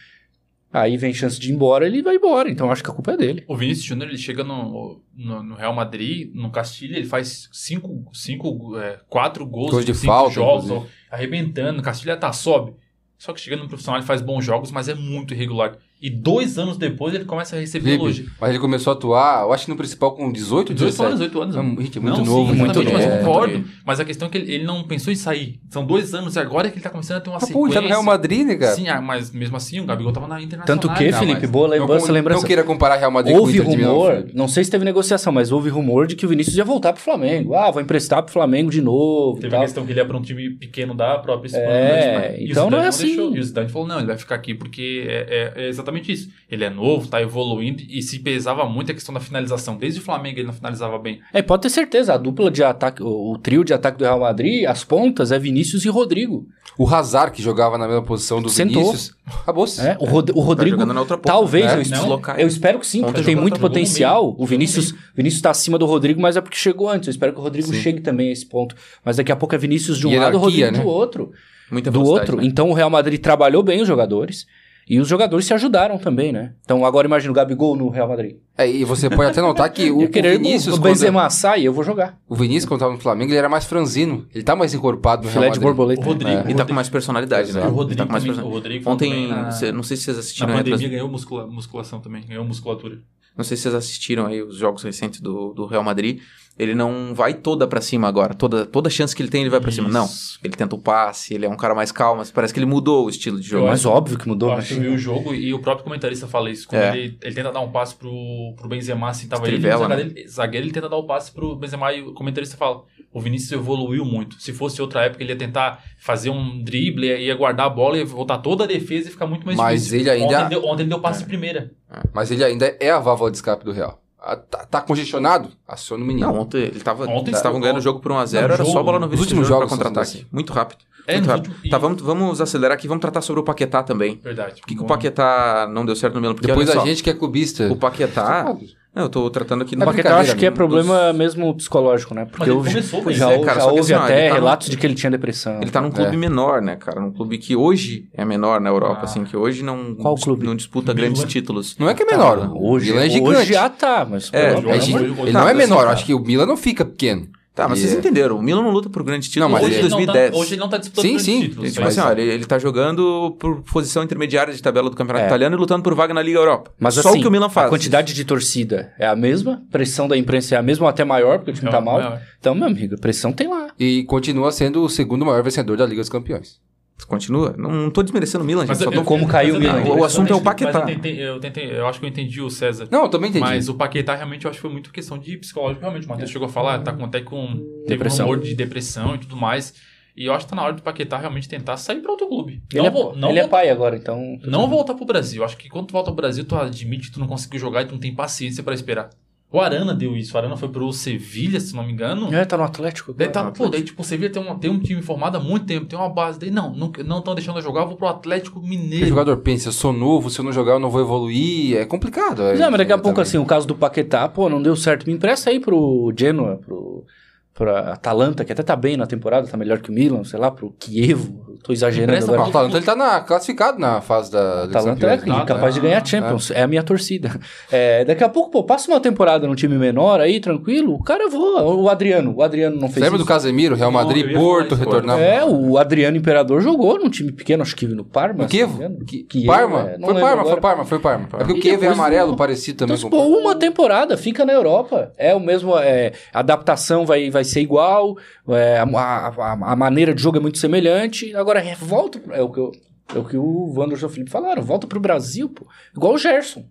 [0.71, 2.49] Aí vem chance de ir embora, ele vai embora.
[2.49, 3.43] Então acho que a culpa é dele.
[3.47, 8.09] O Vinícius Júnior, ele chega no, no, no Real Madrid, no Castilha, ele faz cinco,
[8.11, 11.79] cinco é, quatro gols de em cinco falta, jogos, ó, arrebentando.
[11.79, 12.73] O Castilha tá, sobe.
[13.23, 15.77] Só que chega no profissional, ele faz bons jogos, mas é muito irregular.
[16.03, 18.25] E dois anos depois, ele começa a receber Felipe, elogio.
[18.41, 21.05] mas ele começou a atuar, eu acho que no principal com 18, 18 17.
[21.07, 21.55] anos, 18 anos.
[21.55, 23.15] Não, gente, é muito Não, novo, sim, muito exatamente, mas novo.
[23.15, 23.55] eu concordo.
[23.55, 23.61] É.
[23.85, 25.59] Mas a questão é que ele, ele não pensou em sair.
[25.69, 27.45] São dois anos e agora é que ele tá começando a ter uma Ah, pô,
[27.47, 27.73] sequência.
[27.75, 28.75] tá no Real Madrid, né, cara?
[28.75, 30.65] Sim, ah, mas mesmo assim, o Gabigol tava na Internacional.
[30.67, 32.41] Tanto que, não, Felipe, mas boa não, lembrança, não, lembrança.
[32.41, 34.31] Não queira comparar Real Madrid com o Houve Inter Milão, rumor, Felipe.
[34.35, 37.01] não sei se teve negociação, mas houve rumor de que o Vinícius ia voltar pro
[37.01, 37.53] Flamengo.
[37.55, 39.37] Ah, vou emprestar pro Flamengo de novo.
[39.37, 41.65] e Teve a questão que ele ia pra um time pequeno da própria Espanha.
[41.65, 42.41] É, né?
[42.41, 43.07] E o então não é assim.
[43.07, 43.35] deixou.
[43.35, 46.29] E o Zidane falou, não, ele vai ficar aqui porque é, é- é exatamente isso.
[46.49, 49.77] Ele é novo, tá evoluindo e se pesava muito a questão da finalização.
[49.77, 51.19] Desde o Flamengo ele não finalizava bem.
[51.33, 54.19] É, pode ter certeza, a dupla de ataque, o, o trio de ataque do Real
[54.19, 56.47] Madrid, as pontas é Vinícius e Rodrigo.
[56.75, 58.81] O Hazard, que jogava na mesma posição do Sentou.
[58.83, 59.79] Vinícius, acabou-se.
[59.79, 61.29] É, o, Rod- o Tá Rodrigo, jogando na outra ponta.
[61.29, 61.77] talvez, né?
[61.77, 64.35] eu, deslocar eu espero que sim, Ponta porque tem muito tá potencial.
[64.39, 67.07] O Vinícius, Vinícius tá acima do Rodrigo, mas é porque chegou antes.
[67.07, 67.79] Eu espero que o Rodrigo Sim.
[67.79, 68.75] chegue também a esse ponto.
[69.05, 70.79] Mas daqui a pouco é Vinícius de um Hierarquia, lado, o Rodrigo né?
[70.83, 71.31] do outro.
[71.71, 72.37] Muita do velocidade, outro.
[72.43, 72.47] né?
[72.47, 74.47] Então o Real Madrid trabalhou bem os jogadores.
[74.89, 76.53] E os jogadores se ajudaram também, né?
[76.63, 78.35] Então agora imagina o Gabigol no Real Madrid.
[78.57, 81.63] É, e você pode até notar que o, Eu o Vinícius, o quando, Benzema sai,
[81.63, 82.17] eu vou jogar.
[82.27, 84.27] o Vinícius, quando tava no Flamengo, ele era mais franzino.
[84.35, 85.75] Ele tá mais encorpado no Filé Real de Madrid.
[85.77, 86.01] borboleta.
[86.01, 86.33] O Rodrigo, É.
[86.33, 87.61] E tá com Rodrigo- mais personalidade, né?
[87.61, 90.03] O Ele Rodrigo, tá mais também, o Rodrigo Ontem, também na, cê- não sei se
[90.03, 92.99] vocês na assistiram aí, pandemia trans- ganhou muscula- musculação também, ganhou musculatura.
[93.37, 96.19] não sei se vocês assistiram aí os jogos recentes do, do Real Madrid.
[96.57, 98.35] Ele não vai toda pra cima agora.
[98.35, 99.89] Toda, toda chance que ele tem, ele vai pra cima.
[99.89, 100.07] Não.
[100.43, 102.17] Ele tenta o passe, ele é um cara mais calmo.
[102.19, 103.65] mas Parece que ele mudou o estilo de jogo.
[103.65, 104.49] Eu Mas óbvio que mudou.
[104.49, 104.59] Eu né?
[104.61, 106.67] acho que eu vi o jogo e o próprio comentarista fala isso.
[106.67, 106.95] Quando É.
[106.97, 109.95] ele, ele tenta dar um passe pro, pro Benzema, assim, tava ele, Estrivela, né?
[109.97, 113.51] zagueiro, zagueiro, ele tenta dar o passe pro Benzema e o comentarista fala, o Vinícius
[113.51, 114.39] evoluiu muito.
[114.39, 118.05] Se fosse outra época, ele ia tentar fazer um drible, ia guardar a bola, ia
[118.05, 119.99] voltar toda a defesa e ficar muito mais Mas difícil.
[120.01, 121.71] ele ainda- Ontem, deu, ontem ele deu passe de primeira.
[122.13, 124.02] Mas ele ainda é a válvula de escape do Real.
[124.23, 125.49] Ah, Tá, tá congestionado?
[125.67, 126.27] Aciona o menino.
[126.27, 127.03] Não, ontem ele tava.
[127.03, 129.27] Ontem eles estavam ganhando o jogo por 1x0, Não, era jogo, só bola no últimos
[129.27, 130.25] Júnior pra jogos contra-ataque.
[130.31, 130.79] Muito rápido.
[131.05, 131.55] É, muito rápido.
[131.69, 134.19] Tá, vamos, vamos acelerar aqui, vamos tratar sobre o Paquetá também.
[134.23, 134.61] Verdade.
[134.61, 134.85] Por que, que o.
[134.85, 136.33] Paquetá não deu certo no Milan?
[136.33, 137.67] Porque Depois olha a só, gente que é clubista.
[137.69, 138.55] O Paquetá.
[138.95, 142.25] Não, eu tô tratando aqui no Paquetá eu acho que é problema mesmo psicológico, né?
[142.25, 144.77] Porque houve- começou já, é, houve- cara, já houve assim, até tá no- relatos de
[144.77, 145.59] que ele tinha depressão.
[145.61, 147.01] Ele tá num clube menor, né, cara?
[147.01, 149.05] Num clube que hoje é menor na Europa, Ah.
[149.05, 150.45] assim, que hoje não, Qual clube?
[150.45, 151.75] não disputa grandes títulos.
[151.79, 152.39] Não é que é menor.
[152.41, 153.37] Tá, o hoje, Milan é gigante.
[153.37, 154.29] hoje já tá, mas...
[154.31, 154.87] É, É Deus.
[154.89, 157.27] ele Tá, não é menor, assim, eu acho que o Milan não fica pequeno.
[157.55, 158.35] Tá, mas Ele vocês entenderam.
[158.37, 160.31] O Milan não luta por grandes títulos Não, mas ele- Hoje ele, não 2010.
[160.31, 161.41] tá, hoje ele não tá disputando Sim, sim.
[161.41, 161.69] títulos.
[161.71, 165.25] Tipo mas- assim, ó, ele, ele tá jogando por posição intermediária de tabela do Campeonato
[165.25, 165.27] É.
[165.27, 166.71] Italiano e lutando por vaga na Liga Europa.
[166.79, 167.67] Mas Só assim, o que o Milan faz.
[167.67, 171.03] a quantidade de torcida é a mesma, pressão da imprensa é a mesma ou até
[171.05, 171.99] maior, porque o time É, tá mal.
[171.99, 172.19] maior.
[172.39, 173.67] Então, meu amigo, a pressão tem lá.
[173.79, 176.59] E continua sendo o segundo maior vencedor da Liga dos Campeões.
[177.07, 177.53] Continua.
[177.57, 178.69] Não, não tô desmerecendo o Milan, gente.
[178.69, 179.03] Mas Só eu- tô...
[179.03, 179.83] como caiu o Milan.
[179.83, 180.79] O assunto é o Paquetá.
[180.79, 182.87] Eu, tentei, eu, tentei, eu acho que eu entendi o César.
[182.89, 183.43] Não, eu também entendi.
[183.45, 186.05] Mas o Paquetá realmente eu acho que foi muito questão de psicológico, realmente.
[186.05, 187.47] O Matheus chegou a falar, tá com até com.
[187.47, 188.25] Teve Depressão.
[188.25, 189.73] um rumor de depressão e tudo mais.
[190.15, 192.61] E eu acho que tá na hora do Paquetá realmente tentar sair pra outro clube.
[192.71, 194.37] Ele, não é, não ele é voltar- pai agora, então...
[194.45, 195.41] não voltar pro Brasil.
[195.41, 197.81] Eu acho que quando tu volta pro Brasil, tu admite que tu não conseguiu jogar
[197.81, 199.09] e tu não tem paciência pra esperar.
[199.53, 200.33] O Arana deu isso.
[200.33, 202.33] O Arana foi pro Sevilha, se não me engano.
[202.33, 203.13] É, tá no Atlético.
[203.13, 203.53] Daí, tá, agora.
[203.55, 205.97] pô, daí tipo, o Sevilha tem um, tem um time formado há muito tempo, tem
[205.97, 206.39] uma base.
[206.39, 209.05] Daí, não, não estão deixando eu jogar, eu vou pro Atlético O Mineiro.
[209.05, 211.77] jogador pensa, eu sou novo, se eu não jogar eu não vou evoluir.
[211.77, 212.41] É complicado.
[212.41, 213.21] Mas, é, mas daqui a pouco, Também.
[213.29, 215.05] assim, o caso do Paquetá, pô, não deu certo.
[215.05, 217.05] Me empresta aí pro Genoa, pro,
[217.53, 220.49] pra Atalanta, que até tá bem na temporada, tá melhor que o Milan, sei lá,
[220.49, 221.43] pro Kievo.
[221.63, 222.49] Tô exagerando Não, o agora.
[222.49, 225.45] Atalanta ele tá na, classificado na fase da Atalanta é Campeões, né?
[225.45, 226.61] capaz de ganhar Champions, é.
[226.61, 227.39] a minha torcida.
[227.71, 231.29] É, daqui a pouco, pô, passa uma temporada num time menor aí, tranquilo, o cara
[231.29, 231.63] voa.
[231.63, 233.27] O Adriano, o Adriano não Você fez lembra do isso.
[233.29, 235.21] Casemiro, Real Madrid, Porto, isso, retornava?
[235.21, 238.43] É, o Adriano Imperador jogou num time pequeno, acho que no Parma.
[238.43, 238.85] No se não me Kiev?
[238.91, 239.05] engano.
[239.05, 239.89] Que- Kiev, Parma?
[239.91, 240.45] é, foi Parma, agora.
[240.49, 241.25] foi Parma, foi Parma.
[241.31, 244.17] É porque o E Kiev é amarelo, parecido também Então, com pô, o uma temporada,
[244.17, 245.13] fica na Europa.
[245.17, 248.17] É o mesmo, é, a adaptação vai, vai ser igual,
[248.49, 251.35] é, a, a- a maneira de jogo é muito semelhante.
[251.35, 252.71] Agora, é, volta, é o que, eu,
[253.15, 255.65] é o que o e o Felipe falaram, volta pro Brasil, pô.
[255.95, 256.65] Igual o Gerson.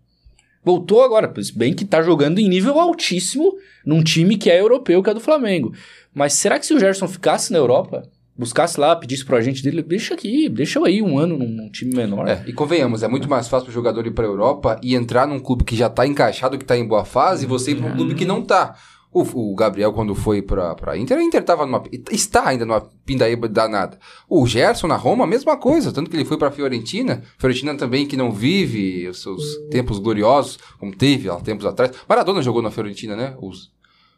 [0.64, 3.52] Voltou agora, pois bem que tá jogando em nível altíssimo
[3.84, 5.72] num time que é europeu, que é do Flamengo.
[6.14, 8.08] Mas será que se o Gerson ficasse na Europa,
[8.38, 11.68] buscasse lá, pedisse pro agente dele, deixa aqui, deixa eu aí um ano num, num
[11.68, 12.28] time menor.
[12.28, 15.40] É, e convenhamos, é muito mais fácil pro jogador ir pra Europa e entrar num
[15.40, 17.96] clube que já tá encaixado, que tá em boa fase, e você ir pra um
[17.96, 18.76] clube que não tá.
[19.14, 21.82] O, o Gabriel, quando foi pra, pra Inter, a Inter tava numa.
[22.10, 23.98] Está ainda numa pindaíba danada.
[24.26, 25.92] O Gerson na Roma, a mesma coisa.
[25.92, 27.22] Tanto que ele foi pra Fiorentina.
[27.38, 31.92] Fiorentina também que não vive os seus tempos gloriosos, como teve há tempos atrás.
[32.08, 33.36] Maradona jogou na Fiorentina, né?
[33.38, 33.70] Os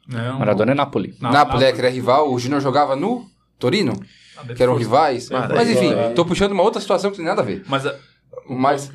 [0.07, 1.17] Não, Maradona é Napoli.
[1.21, 2.33] Na- Napoli, é, que era rival.
[2.33, 3.27] O Júnior jogava no
[3.59, 3.95] Torino,
[4.57, 5.29] que eram rivais.
[5.33, 6.11] Ah, Mas enfim, é.
[6.11, 7.65] tô puxando uma outra situação que não tem nada a ver.
[7.69, 7.97] Mas a,
[8.49, 8.93] Mas.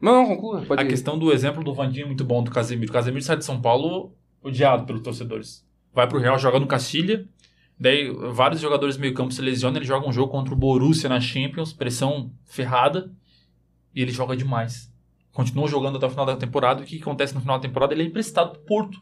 [0.00, 0.62] Não, não, conclua.
[0.76, 0.88] A ir.
[0.88, 2.90] questão do exemplo do Vandinho é muito bom, do Casemiro.
[2.90, 5.66] O Casemiro sai de São Paulo odiado pelos torcedores.
[5.92, 7.26] Vai pro Real, joga no Castilha.
[7.78, 9.78] Daí, vários jogadores meio campo se lesionam.
[9.78, 13.12] Ele joga um jogo contra o Borussia na Champions, pressão ferrada.
[13.94, 14.92] E ele joga demais.
[15.32, 16.80] Continua jogando até o final da temporada.
[16.80, 17.94] E o que acontece no final da temporada?
[17.94, 19.00] Ele é emprestado pro Porto.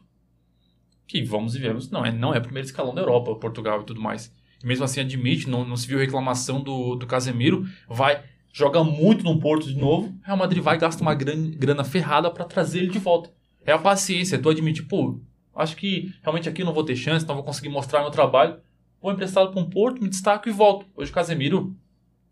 [1.07, 4.01] Que, vamos e vemos, não é, não é primeiro escalão da Europa, Portugal e tudo
[4.01, 4.31] mais.
[4.61, 7.65] E mesmo assim admite, não, não se viu reclamação do, do Casemiro.
[7.87, 10.13] Vai, joga muito no Porto de novo.
[10.21, 13.31] Real Madrid vai e gasta uma grana, grana ferrada pra trazer ele de volta.
[13.65, 15.19] É a paciência, tu admite, pô,
[15.57, 18.57] acho que realmente aqui eu não vou ter chance, não vou conseguir mostrar meu trabalho.
[19.01, 20.85] Vou emprestado para um Porto, me destaco e volto.
[20.95, 21.75] Hoje o Casemiro.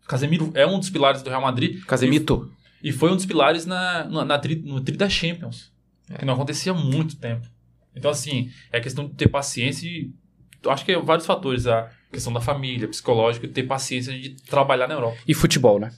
[0.06, 1.84] Casemiro é um dos pilares do Real Madrid.
[1.84, 2.50] Casemito.
[2.82, 5.72] E foi um dos pilares na, na, na tri, no tri da Champions.
[6.18, 7.46] Que não acontecia há muito tempo.
[7.94, 10.10] Então, assim, é questão de ter paciência e.
[10.68, 11.66] Acho que é vários fatores.
[11.66, 15.16] A questão da família, psicológico, ter paciência de trabalhar na Europa.
[15.26, 15.90] E futebol, né?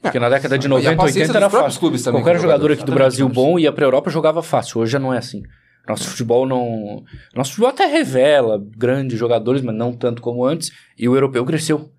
[0.00, 1.80] Porque na década de E a 90, paciência 80 dos era fácil.
[1.80, 4.80] clubes também Qualquer jogador aqui do Brasil bom ia pra Europa jogava fácil.
[4.80, 5.42] Hoje já não é assim.
[5.88, 7.04] Nosso futebol não.
[7.34, 10.70] Nosso futebol até revela grandes jogadores, mas não tanto como antes.
[10.98, 11.92] E o europeu cresceu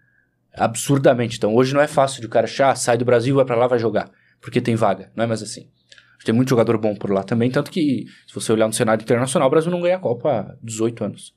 [0.54, 1.38] absurdamente.
[1.38, 3.68] Então hoje não é fácil de o cara achar, sai do Brasil, vai pra lá,
[3.68, 4.12] vai jogar.
[4.42, 5.12] Porque tem vaga.
[5.16, 5.70] Não é mais assim.
[6.26, 7.50] Tem muito jogador bom por lá também.
[7.50, 10.56] Tanto que, se você olhar no cenário internacional, o Brasil não ganha a Copa há
[10.62, 11.34] 18 anos.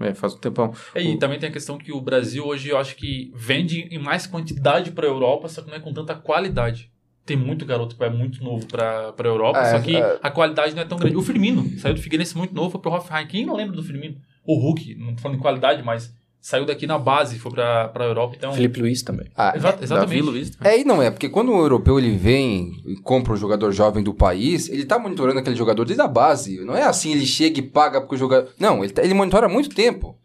[0.00, 0.72] É, faz um tempão.
[0.94, 3.98] É, E também tem a questão que o Brasil hoje eu acho que vende em
[3.98, 6.92] mais quantidade para a Europa, só que não é com tanta qualidade.
[7.28, 10.18] Tem muito garoto que vai muito novo para a Europa, É, só que é.
[10.22, 11.14] a qualidade não é tão grande.
[11.16, 13.26] O Firmino saiu do Figueirense muito novo, foi pro Hoffenheim.
[13.26, 14.16] Quem não lembra do Firmino?
[14.46, 16.10] O Hulk, não tô falando em qualidade, mas
[16.40, 18.34] saiu daqui na base, foi para a Europa.
[18.38, 19.26] Então, Felipe Luiz também.
[19.36, 20.22] Ah, Exa- Davi exatamente.
[20.22, 20.50] Luiz.
[20.50, 20.72] também.
[20.72, 24.02] É e não é, porque quando o europeu ele vem e compra um jogador jovem
[24.02, 26.64] do país, ele tá monitorando aquele jogador desde a base.
[26.64, 28.48] Não é assim, ele chega e paga porque o jogador.
[28.58, 30.16] Não, ele, tá- ele monitora há muito tempo.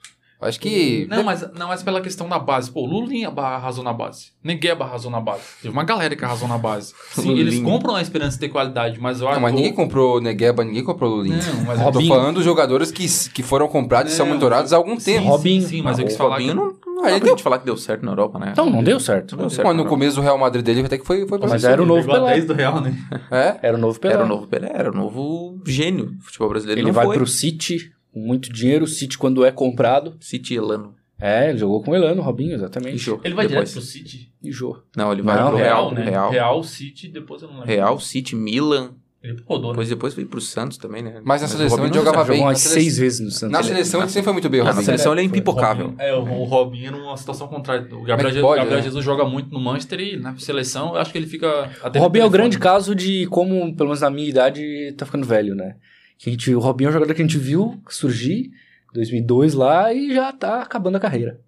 [0.44, 1.08] Acho que.
[1.10, 2.72] Não, mas não mas pela questão da base.
[2.72, 4.28] Pô, o Lulinha arrasou na base.
[4.44, 5.42] Negueba arrasou na base.
[5.62, 6.94] Teve uma galera que arrasou na base.
[7.12, 10.20] Sim, eles compram a esperança de ter qualidade, mas eu acho Não, mas ninguém comprou
[10.22, 11.38] Negueba, ninguém comprou Lulinha.
[11.38, 12.08] Não, mas Eu tô Robinho.
[12.14, 15.28] falando dos jogadores que, que foram comprados e são monitorados há algum sim, tempo.
[15.28, 15.62] Robinho.
[15.62, 16.56] Sim, sim, mas eu quis o falar Robinho que...
[16.56, 18.50] não, não pra deu- gente falar que deu certo na Europa, né?
[18.52, 19.32] Então, não deu certo.
[19.34, 19.68] Não deu certo.
[19.68, 22.08] Mas no começo do Real Madrid dele até que foi, foi Mas era o novo
[22.08, 22.34] Pelé.
[22.34, 22.96] 10 do Real, né?
[23.32, 23.60] É?
[23.62, 24.14] Era o novo Pelé.
[24.14, 26.80] Era o novo Pelé, era o novo gênio do futebol brasileiro.
[26.82, 27.18] Ele não vai foi.
[27.18, 28.86] pro City muito dinheiro.
[28.86, 30.16] O City, quando é comprado.
[30.20, 30.96] City Elano.
[31.22, 32.98] É, ele jogou com o Elano, Robinho, E exatamente.
[32.98, 33.20] Jô.
[33.24, 33.70] Ele vai depois.
[33.70, 34.32] direto pro City.
[34.44, 34.78] E Jô.
[34.98, 36.04] Não, ele vai Não, pro Real, né?
[36.10, 36.32] Real.
[36.32, 37.70] Real, City, depois eu não lembro.
[37.70, 38.92] Real, City, Milan.
[39.24, 39.76] Ele rodou, né?
[39.76, 41.22] Depois, depois veio pro Santos também, né?
[41.24, 42.36] Mas na seleção ele jogava bem.
[42.36, 43.54] Jogou umas seleção- seis vezes no Santos.
[43.54, 44.86] Na seleção ele sempre foi muito bem, o na Robinho.
[44.86, 45.86] seleção ele é impipocável.
[45.92, 47.88] Robinho- É, o o Robinho numa situação contrária.
[47.96, 48.84] O Gabriel, Je- pode, Gabriel né?
[48.84, 51.72] Jesus joga muito no Manchester e na seleção eu acho que ele fica...
[51.82, 55.06] Até O Robinho é o grande caso de como, pelo menos na minha idade, tá
[55.06, 55.78] ficando velho, né?
[56.18, 58.52] Que a gente, o Robinho é um jogador que a gente viu surgir
[58.90, 61.40] em 2002 lá e já tá acabando a carreira.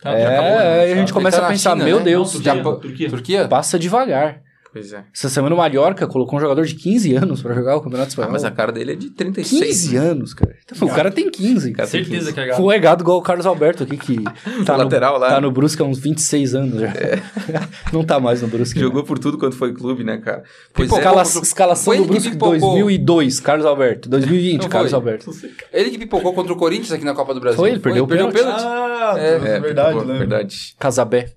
[0.00, 0.80] Tá, é, acabou, né?
[0.80, 2.04] aí a gente começa tá a na pensar, China, meu né?
[2.04, 3.08] Deus, Não, já- Turquia, Turquia.
[3.10, 3.48] Turquia?
[3.48, 4.42] passa devagar.
[4.74, 5.04] Pois é.
[5.14, 8.10] Essa semana o Mallorca colocou um jogador de 15 anos pra jogar o Campeonato Ah,
[8.10, 8.32] Espanhol.
[8.32, 9.62] mas a cara dele é de 36.
[9.62, 10.00] 15 né?
[10.04, 10.52] anos, cara.
[10.64, 11.72] Então, o cara tem 15.
[11.72, 12.32] Cara, tem Certeza 15.
[12.34, 12.56] que é gato.
[12.56, 14.24] Foi legado igual o Carlos Alberto aqui, que
[14.66, 15.28] tá, lateral no, lá.
[15.28, 16.92] tá no Brusque há uns 26 anos já.
[17.92, 18.74] Não tá mais no Brusque.
[18.80, 18.84] né?
[18.84, 20.42] Jogou por tudo quanto foi clube, né, cara?
[20.72, 21.00] Pois Pipocou é.
[21.02, 22.50] Escala- contra o- escalação Foi do pipocou.
[22.58, 24.08] 2002, Carlos Alberto.
[24.08, 24.96] 2020, Não Carlos foi?
[24.98, 25.30] Alberto.
[25.72, 27.56] Ele que pipocou contra o Corinthians aqui na Copa do Brasil.
[27.58, 28.34] Foi, ele perdeu o pênalti.
[28.36, 30.18] Ah, É, é, verdade, pô, né?
[30.18, 30.74] verdade.
[30.80, 31.28] Casabé.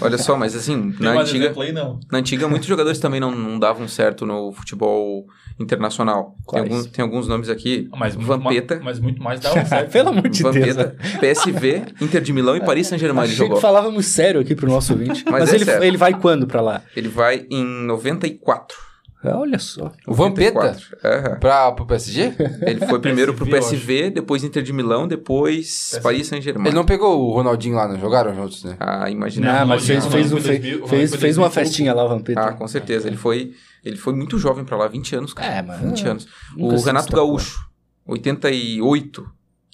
[0.00, 1.98] Olha só, mas assim, na antiga, não.
[2.10, 5.26] na antiga muitos jogadores também não, não davam certo no futebol
[5.58, 6.34] internacional.
[6.50, 7.88] Tem, alguns, tem alguns nomes aqui.
[7.96, 8.76] Mas muito, Vampeta.
[8.76, 9.90] ma- mas muito mais um certo.
[9.92, 10.54] Pelo amor de Deus.
[10.54, 11.18] Vampeta, né?
[11.20, 13.56] PSV, Inter de Milão e Paris Saint-Germain ele Achei jogou.
[13.56, 15.24] que falávamos sério aqui pro nosso ouvinte.
[15.26, 15.84] Mas Mas, é ele, sério.
[15.84, 16.82] ele vai quando pra lá?
[16.96, 18.76] Ele vai em 94.
[19.24, 19.90] Olha só.
[20.06, 20.96] O Vampeta 94.
[21.04, 21.38] Aham.
[21.40, 22.34] pra, pro PSG?
[22.62, 26.00] Ele foi primeiro pro PSV, depois Inter de Milão, depois PSV.
[26.02, 26.66] Paris Saint-Germain.
[26.66, 28.76] Ele não pegou o Ronaldinho lá, não jogaram juntos, né?
[28.80, 29.52] Ah, imagina.
[29.52, 32.04] Não, Não, mas fez, não, fez, um- fez, 2000, fez, fez uma 2000 festinha lá,
[32.04, 32.40] o Vampeta.
[32.40, 33.06] Ah, com certeza.
[33.08, 33.52] Ele foi,
[33.84, 35.52] ele foi muito jovem pra lá, 20 anos, cara.
[35.54, 36.26] É, mas- 20 anos.
[36.56, 37.12] nunca O Renato.
[37.14, 37.58] Gaúcho,
[38.06, 39.24] 88.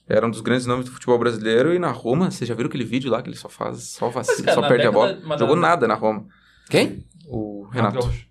[0.08, 1.72] Era um dos grandes nomes do futebol brasileiro.
[1.72, 4.52] E na Roma, vocês já viram aquele vídeo lá que ele só faz, só vacila,
[4.52, 5.16] só perde a bola?
[5.38, 6.26] Jogou na- nada na Roma.
[6.68, 7.04] Quem?
[7.28, 8.00] O Renato.
[8.00, 8.26] Gaúcho.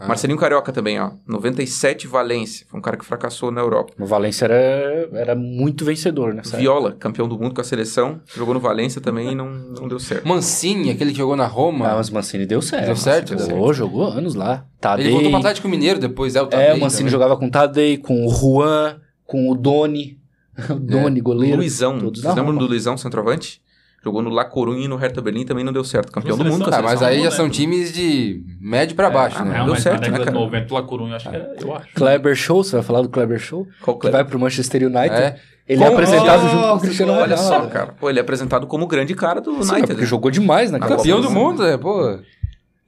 [0.00, 0.06] Ah.
[0.06, 1.10] Marcelinho Carioca também, ó.
[1.26, 2.64] 97 Valência.
[2.68, 3.92] Foi um cara que fracassou na Europa.
[3.98, 8.20] O Valência era, era muito vencedor nessa Viola, campeão do mundo com a seleção.
[8.34, 10.26] Jogou no Valência também e não, não deu certo.
[10.28, 11.88] Mancini, aquele que jogou na Roma.
[11.88, 12.86] Ah, mas Mancini deu certo.
[12.86, 14.64] Deu certo, deu Jogou, jogou anos lá.
[14.80, 15.06] Tadei.
[15.06, 17.12] Ele voltou pro Atlético Mineiro depois, é o Tadei É, o Mancini também.
[17.12, 20.16] jogava com o Tadei, com o Juan, com o Doni.
[20.70, 21.56] O Doni, goleiro.
[21.58, 21.98] Luizão.
[22.00, 22.66] todos Vocês lembram Roma.
[22.66, 23.60] do Luizão, centroavante?
[24.04, 26.12] Jogou no La Coruña e no Hertha Berlim também não deu certo.
[26.12, 27.30] Campeão do mundo Ah, mas aí já né?
[27.32, 29.50] são times de médio pra baixo, ah, né?
[29.50, 29.58] não.
[29.58, 30.44] Não, deu mas certo, na década né, de cara?
[30.46, 31.88] 90, o La Coruña, acho que é, eu acho.
[31.94, 33.66] Kleber Show, você vai falar do Kleber Show?
[33.82, 34.20] Qual Que Kleber?
[34.22, 35.10] vai pro Manchester United.
[35.14, 35.36] É.
[35.68, 37.64] Ele é Como- apresentado junto com o Cristiano Olha Ronaldo.
[37.64, 37.92] só, cara.
[38.00, 39.86] Pô, ele é apresentado como o grande cara do Sim, mas United.
[39.88, 40.06] porque né?
[40.06, 42.18] jogou demais naquela Campeão do mundo, é, pô.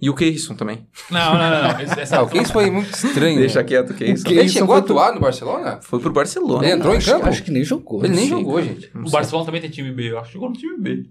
[0.01, 0.87] E o Keirson também.
[1.11, 1.63] Não, não, não.
[1.63, 1.81] não.
[1.81, 3.39] Essa, Ah, o Keis foi muito estranho.
[3.39, 4.25] Deixa quieto o Keirson.
[4.25, 5.79] Que- Ele chegou a foi pro- atuar no Barcelona?
[5.83, 6.65] Foi pro Barcelona.
[6.65, 7.27] Ele entrou em acho, campo?
[7.29, 8.03] Acho que nem jogou.
[8.05, 8.91] Ele nem jogou, gente.
[8.95, 9.13] Não O sei.
[9.13, 11.05] Barcelona também tem time B, eu acho que jogou no time B.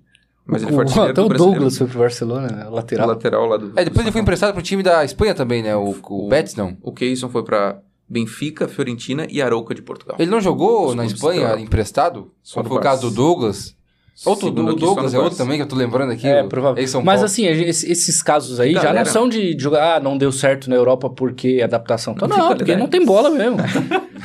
[0.45, 1.29] Mas ele O- foi artilheiro Até o.
[1.29, 2.67] Douglas foi pro Barcelona, né?
[2.67, 3.07] O lateral.
[3.07, 3.71] lateral lá do...
[3.75, 5.75] É, depois ele foi emprestado pro time da Espanha também, né?
[5.75, 6.75] O, o Betis, não.
[6.81, 10.15] O Keirson foi pra Benfica, Fiorentina e Arouca de Portugal.
[10.17, 12.31] Ele não jogou Os na Espanha emprestado?
[12.41, 13.77] Só foi o caso do Douglas?
[14.25, 16.27] Outro, Segundo o aqui, só Douglas é outro também que eu tô lembrando aqui.
[16.27, 16.45] É,
[16.77, 17.25] ex-São Mas Paulo.
[17.25, 19.05] assim, esse- esses casos aí Que já não galera.
[19.09, 22.13] são de, jogar, ah, não deu certo na Europa porque adaptação.
[22.19, 23.57] Não, Não porque não tem bola mesmo.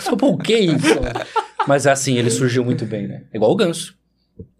[0.01, 0.99] Só por que isso?
[1.69, 3.23] Mas assim, ele surgiu muito bem, né?
[3.33, 3.95] Igual o Ganso.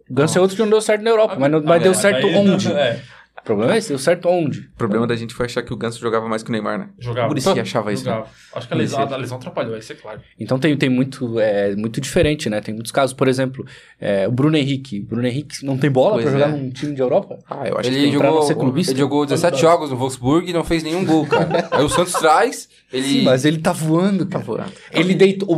[0.09, 1.91] O Ganso é outro que não deu certo na Europa, mas, não, mas Ah, deu
[1.91, 2.71] é, certo onde?
[2.71, 2.99] É,
[3.45, 4.61] O problema é esse, deu certo onde?
[4.61, 6.89] O problema da gente foi achar que o Ganso jogava mais que o Neymar, né?
[6.99, 7.27] jogava.
[7.27, 8.11] O Muricy achava isso, né?
[8.11, 8.29] Jogava.
[8.55, 10.19] Acho que a lesão, a lesão atrapalhou, isso é claro.
[10.39, 12.59] Então tem, tem muito, é, muito diferente, né?
[12.59, 13.63] Tem muitos casos, por exemplo,
[14.01, 15.01] é, o Bruno Henrique.
[15.01, 16.51] O Bruno Henrique não tem bola Pois pra jogar é.
[16.57, 17.37] num time de Europa?
[17.47, 18.91] Ah, eu acho Ele que pra jogou, ser clubista.
[18.93, 21.67] ele jogou 17 jogos no Wolfsburg e não fez nenhum gol, cara.
[21.69, 23.07] Aí o Santos traz, ele...
[23.07, 24.43] Sim, mas ele tá voando, Tá cara.
[24.43, 24.71] voando.
[24.91, 25.47] Ele deitou.
[25.49, 25.53] o-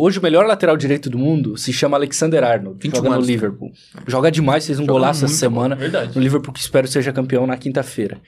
[0.00, 2.76] o- hoje o melhor lateral direito do mundo se chama Alexander Arnold.
[2.78, 3.26] 21 joga no anos.
[3.26, 3.72] Liverpool.
[4.06, 5.74] Joga demais, fez um Joga golaço essa semana.
[5.74, 6.14] Verdade.
[6.14, 8.20] No Liverpool, que espero seja campeão na quinta-feira.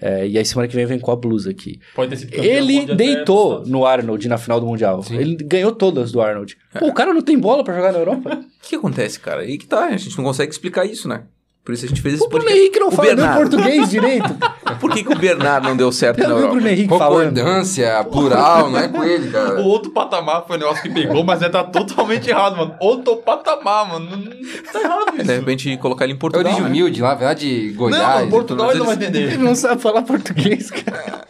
[0.00, 1.80] É, e aí semana que vem vem com a blusa aqui.
[1.94, 5.02] Pode ter sido campeão, Ele até deitou no Arnold na final do Mundial.
[5.10, 6.56] Ele ganhou todas do Arnold.
[6.78, 8.40] Pô, o cara não tem bola pra jogar na Europa.
[8.66, 9.42] O que acontece, cara?
[9.42, 11.22] Aí que tá, a gente não consegue explicar isso, né?
[11.64, 12.60] Por isso a gente fez esse o Bruno podcast.
[12.62, 13.50] Henrique não O fala nem Bernardo.
[13.50, 14.26] português direito.
[14.80, 16.54] Por que, que o Bernardo não deu certo Eu na o Europa?
[16.54, 17.34] Bruno Henrique falando.
[17.38, 19.60] Concordância, plural, não é com ele, O cara.
[19.62, 22.74] outro patamar foi o negócio que pegou, mas é tá totalmente errado, mano.
[22.80, 24.10] Outro patamar, mano.
[24.10, 24.26] Não, não-
[24.72, 25.24] tá errado isso.
[25.26, 26.44] De repente colocar ele em É Portugal.
[26.46, 26.68] origem né?
[26.68, 28.18] humilde lá, lá de não, Goiás.
[28.20, 29.38] mano, Portugal ele não vai eles- Ele entender.
[29.44, 31.24] não sabe falar português, cara.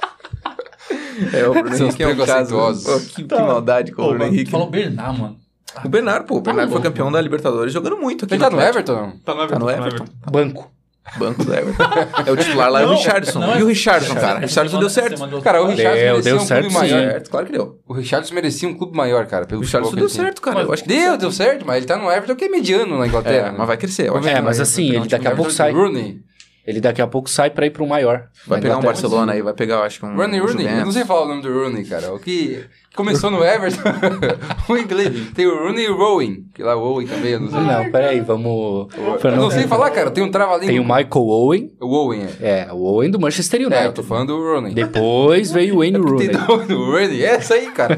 [1.33, 2.57] É, o Bruno São Henrique é um caso.
[2.85, 4.51] Pô, que, que maldade com o Pô, Bruno mano, Henrique.
[4.51, 5.37] falou Bernard, mano.
[5.85, 6.37] O Bernardo, pô.
[6.37, 8.79] O Bernardo foi louco, campeão da Libertadores jogando muito aqui Ele tá no Atlético.
[8.93, 9.19] Everton, não?
[9.19, 9.87] Tá no Tá no Everton.
[10.05, 10.05] Everton.
[10.31, 10.71] Banco.
[11.17, 11.83] Banco do Everton.
[12.27, 13.39] É o titular lá, é o Não, Richardson.
[13.39, 14.39] não, e o é- Richardson, cara?
[14.39, 15.41] O Richardson deu certo.
[15.41, 15.67] Cara, o.
[15.69, 16.81] Richardson Deu, merecia deu um certo, clube sim.
[16.93, 17.11] maior.
[17.11, 17.79] Certo, claro que deu.
[17.87, 20.57] O Richardson merecia um clube maior, cara, pelo O Richardson deu certo, cara.
[20.57, 22.99] Mas Eu acho que Deu, deu certo, mas ele tá no Everton que é mediano
[22.99, 23.49] na Inglaterra.
[23.49, 23.55] É, né?
[23.57, 24.11] mas vai crescer.
[24.27, 25.73] É, mas assim, ele daqui a pouco sai.
[25.73, 26.19] Rooney.
[26.67, 28.25] Ele daqui a pouco sai pra ir pro maior.
[28.47, 28.83] Vai pegar um.
[28.83, 30.17] Barcelona aí, vai pegar, eu acho que um.
[30.17, 30.67] Rooney, um Rooney.
[30.67, 32.13] Eu não sei falar o nome do Rooney, cara.
[32.13, 32.65] O que
[32.97, 33.83] começou no Everton,
[34.73, 35.31] o inglês.
[35.35, 37.61] Tem o Rooney e o Rowan, que lá o Owen também, eu não sei.
[37.61, 38.89] Não, peraí, vamos.
[39.23, 40.11] Eu não sei falar, cara.
[40.11, 40.67] Tem um trava-língua.
[40.73, 41.73] Tem o Michael Owen.
[41.81, 42.67] O Owen, é.
[42.67, 43.85] É, o Owen do Manchester United.
[43.85, 44.75] É, eu tô falando do Rooney.
[44.75, 46.29] Depois veio o Wayne Rooney.
[46.31, 47.23] Tem do Rooney?
[47.25, 47.97] É essa aí, cara.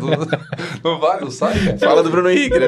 [0.85, 1.79] Não, vale, não sabe, cara.
[1.79, 2.67] Fala do Bruno Henrique, né?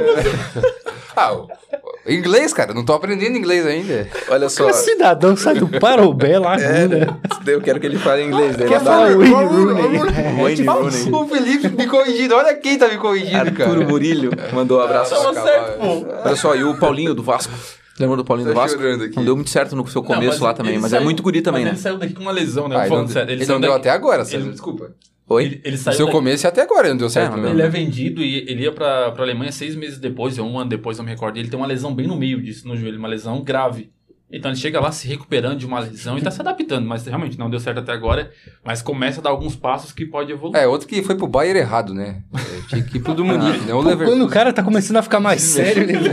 [1.14, 2.72] Ah, o- o inglês, cara.
[2.74, 4.08] Não tô aprendendo inglês ainda.
[4.28, 4.68] Olha só.
[4.68, 7.06] O cidadão sai do Parobé lá, É, né?
[7.46, 8.56] eu quero que ele fale inglês.
[8.56, 9.98] Daí Quer ele falar fala- Wayne Rooney?
[10.42, 11.12] Wayne Rooney.
[11.12, 12.34] O Felipe me corrigindo.
[12.34, 13.86] Olha quem tá me corrigindo, Arturo cara.
[13.86, 15.10] Murilho mandou um abraço.
[15.14, 15.72] Tava Acabou, certo, é.
[15.76, 16.06] pô.
[16.28, 17.52] Olha só, e o Paulinho do Vasco.
[17.98, 18.80] Lembra do Paulinho Tô do Vasco?
[19.16, 21.22] Não deu muito certo no seu Não, começo lá ele também, mas é saiu- muito
[21.22, 21.76] guri também, mas né?
[21.76, 22.76] Ele saiu daqui com uma lesão, né?
[22.78, 23.30] Ah, ele não, sério.
[23.30, 24.90] ele saiu não deu daqui- até agora, ele- Desculpa.
[25.30, 25.44] Oi?
[25.44, 27.34] Ele, ele saiu seu daqui- começo e até agora não deu certo.
[27.34, 27.54] É, mesmo.
[27.54, 30.68] Ele é vendido e ele ia pra, pra Alemanha seis meses depois, ou um ano
[30.68, 31.38] depois, não me recordo.
[31.38, 33.90] Ele tem uma lesão bem no meio disso, no joelho, uma lesão grave.
[34.32, 37.36] Então ele chega lá se recuperando de uma lesão e tá se adaptando, mas realmente
[37.36, 38.30] não deu certo até agora.
[38.64, 40.56] Mas começa a dar alguns passos que pode evoluir.
[40.60, 42.22] É, outro que foi pro Bayern errado, né?
[42.34, 43.74] É, tinha que ir pro do Munique, né?
[43.74, 46.10] O Pô, quando o cara tá começando a ficar mais sério, ele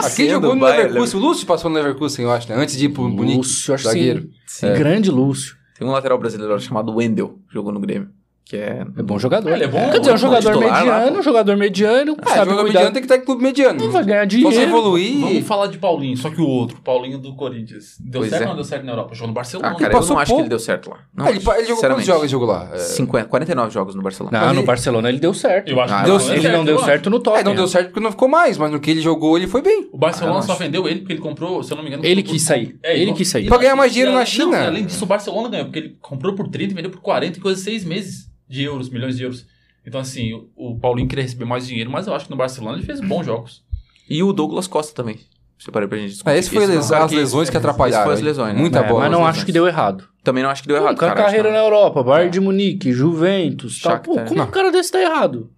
[0.00, 1.20] Aqui jogou no Leverkusen.
[1.20, 2.56] O Lúcio passou no Leverkusen, eu acho, né?
[2.56, 3.36] Antes de ir pro Munique.
[3.38, 4.28] Lúcio, acho zagueiro.
[4.46, 4.72] sim.
[4.74, 5.59] Grande Lúcio.
[5.80, 8.12] Tem um lateral brasileiro chamado Wendel, jogou no Grêmio.
[8.50, 8.84] Que é.
[8.98, 9.48] É bom jogador.
[9.52, 12.38] Ele é bom, Quer dizer, é um jogador titular mediano, um jogador mediano, Ah, sabe
[12.40, 12.64] jogador cuidar.
[12.64, 13.90] mediano tem que estar em clube mediano.
[13.92, 14.60] Vai ganhar dinheiro.
[14.60, 15.20] evoluir.
[15.20, 17.94] Vamos falar de Paulinho, só que o outro, Paulinho do Corinthians.
[18.00, 18.44] Deu Pois certo é.
[18.46, 19.14] ou não deu certo na Europa?
[19.14, 19.68] Jogou no Barcelona.
[19.68, 20.34] Ah, cara, eu não acho pouco.
[20.34, 20.96] que ele deu certo lá.
[21.14, 22.70] Não Ah, ele, ele jogou quantos jogos ele jogou lá?
[22.72, 24.36] É, 50, 49 jogos no Barcelona.
[24.36, 25.68] Não, Mas no ele- Barcelona ele deu certo.
[25.70, 27.44] Eu acho Ah, que deu- certo, ele não deu certo no É, Tottenham.
[27.44, 29.88] não deu certo porque não ficou mais, mas no que ele jogou ele foi bem.
[29.92, 32.04] O Barcelona Ah, não só vendeu ele porque ele comprou, se eu não me engano...
[32.04, 32.76] Ele quis sair.
[32.82, 33.46] Ele igual- quis sair.
[33.46, 34.58] Pra ganhar mais dinheiro na China.
[34.58, 37.38] Não, além disso, o Barcelona ganhou, porque ele comprou por 30 e vendeu por 40
[37.38, 39.46] em coisa de 6 meses de euros, milhões de euros.
[39.86, 42.76] Então, assim, o, o Paulinho queria receber mais dinheiro, mas eu acho que no Barcelona
[42.76, 43.62] ele fez bons jogos.
[44.08, 45.18] E o Douglas Costa também.
[45.58, 46.34] Separei pra gente discutir.
[46.34, 48.02] É, esse foi Esse as lesões que atrapalharam.
[48.02, 48.60] Esse foi as lesões, né?
[48.60, 49.00] Muita É, bola.
[49.00, 50.08] mas não acho que deu errado.
[50.24, 51.22] Também não acho que deu Pô, errado, com a cara.
[51.22, 53.92] carreira na Europa, Bayern de Munique, Juventus, tal.
[53.92, 54.14] Shakhtar.
[54.14, 54.44] Pô, como Não.
[54.46, 55.50] um cara desse tá errado?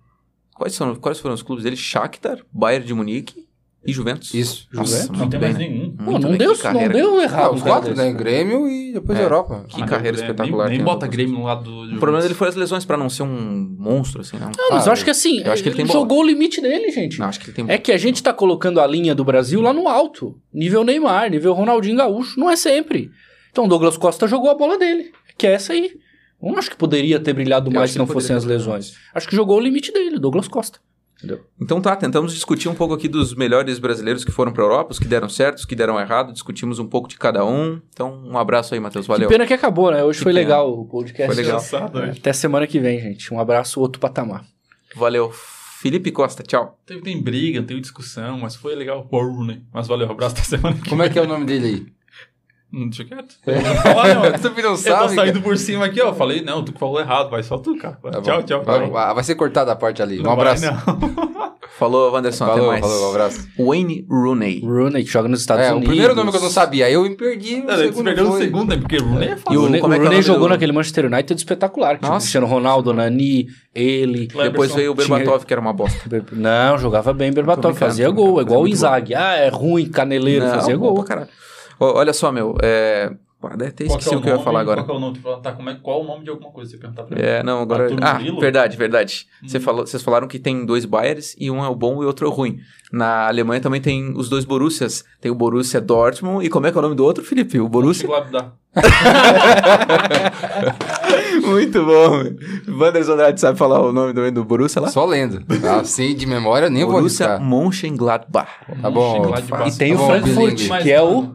[0.54, 1.76] Quais, são, quais foram os clubes dele?
[1.76, 3.41] Shakhtar, Bayern de Munique
[3.84, 4.32] e Juventus.
[4.32, 4.68] Isso.
[4.72, 5.08] Nossa, Juventus.
[5.10, 5.68] Não muito tem bem, mais né?
[5.68, 5.96] nenhum.
[5.96, 7.54] Pô, não bem, deu, não deu Ah, errado.
[7.54, 8.12] os um cara quatro, né?
[8.12, 9.22] Grêmio e depois É.
[9.24, 9.64] Europa.
[9.68, 10.68] Que Ah, carreira nem- espetacular.
[10.68, 11.06] Nem, tem o bota.
[11.06, 11.96] Grêmio no lado do...
[11.96, 14.50] O problema dele foi as lesões, pra não ser um monstro, assim, não.
[14.56, 16.00] Não, mas Ah, eu acho que assim, eu acho que ele tem ele bola.
[16.04, 17.18] jogou o limite dele, gente.
[17.18, 19.60] Não, acho que ele tem É que a gente tá colocando a linha do Brasil
[19.60, 20.38] lá no alto.
[20.52, 22.38] Nível Neymar, nível Ronaldinho Gaúcho.
[22.38, 23.10] Não é sempre.
[23.50, 25.10] Então o Douglas Costa jogou a bola dele.
[25.36, 25.90] Que é essa aí.
[26.42, 28.94] Eu não acho que poderia ter brilhado Eu mais se não fossem as lesões.
[29.14, 30.78] Acho que jogou o limite dele, Douglas Costa.
[31.60, 34.98] Então tá, tentamos discutir um pouco aqui dos melhores brasileiros que foram pra Europa, os
[34.98, 37.80] que deram certo, os que deram errado, discutimos um pouco de cada um.
[37.92, 39.28] Então, um abraço aí, Matheus, valeu.
[39.28, 40.02] Que pena que acabou, né?
[40.02, 40.40] Hoje Que foi pena.
[40.44, 41.26] legal o podcast.
[41.26, 41.58] Foi legal.
[41.58, 42.14] Engraçado, né?
[42.16, 43.32] Até semana que vem, gente.
[43.32, 44.44] Um abraço, outro patamar.
[44.96, 45.32] Valeu.
[45.82, 46.78] Felipe Costa, tchau.
[46.86, 49.08] Teve, tem briga, teve discussão, mas foi legal.
[49.46, 49.62] Né?
[49.72, 51.86] Mas valeu, abraço até semana que Como é que é o nome dele aí?
[52.74, 53.34] Hum, deixa quieto.
[53.46, 54.22] Eu vou falar, não.
[54.22, 55.14] Você não Eu tô sabe?
[55.14, 56.12] saindo por cima aqui, ó.
[56.14, 57.98] Falei, não, tu que falou errado, vai só tu, cara.
[58.02, 58.62] Tá tchau, tchau.
[58.64, 60.20] Vai, vai- vai ser cortada a parte ali.
[60.20, 60.64] Um Não vai, abraço.
[60.64, 61.32] não.
[61.78, 62.80] Falou, Wanderson, Falou, até mais.
[62.92, 63.48] falou, um abraço.
[63.58, 64.60] Wayne Rooney.
[64.62, 65.88] Rooney, que joga nos Estados É, o Unidos.
[65.88, 67.54] primeiro nome que eu não sabia, aí eu me perdi.
[67.56, 68.42] O Não, Eles segundo perderam o foi.
[68.42, 68.76] segundo, né?
[68.76, 69.58] Porque Rooney é E fácil.
[69.58, 71.98] o Rooney, como é que é o o Rooney jogou do- naquele Manchester United espetacular.
[71.98, 72.24] Tinha o Nossa.
[72.24, 74.26] Cristiano Ronaldo, Nani, ele.
[74.28, 75.98] Depois veio o Tinha- Berbatov, que era uma bosta.
[76.32, 78.68] Não, jogava bem Berbatov, fazia gol, igual o.
[78.68, 79.14] Inzaghi.
[79.14, 81.02] Ah, é ruim, caneleiro, Não, fazia gol.
[81.02, 81.28] caralho.
[81.84, 83.12] Olha só, meu, é...
[83.40, 84.44] Pô, até Qual esqueci é o que eu ia nome?
[84.44, 84.84] falar agora.
[84.84, 85.18] Qual é o nome?
[85.42, 86.70] Tá, como é, qual o nome de alguma coisa?
[86.70, 87.22] Você perguntar pra mim.
[87.24, 87.86] É, não, agora.
[87.86, 89.26] Arthur Ah, verdade, verdade.
[89.44, 89.60] Você Hum.
[89.60, 92.24] falou, vocês falaram que tem dois Bayers e um é o bom e o outro
[92.24, 92.58] é o ruim.
[92.92, 95.04] Na Alemanha também tem os dois Borussias.
[95.20, 97.58] Tem o Borussia Dortmund e como é que é o nome do outro, Felipe?
[97.58, 98.08] O Borussia?
[101.44, 102.22] Muito bom.
[102.78, 104.88] Wanderson Andrade sabe falar o nome também do Borussia lá?
[104.88, 105.42] Só lendo.
[105.80, 107.38] Assim, de memória, nem vou Borussia.
[107.38, 108.48] Mönchengladbach.
[108.80, 109.14] Tá bom.
[109.18, 109.68] Mönchengladbach.
[109.68, 111.34] E tem o Tá bom, Frankfurt, que é o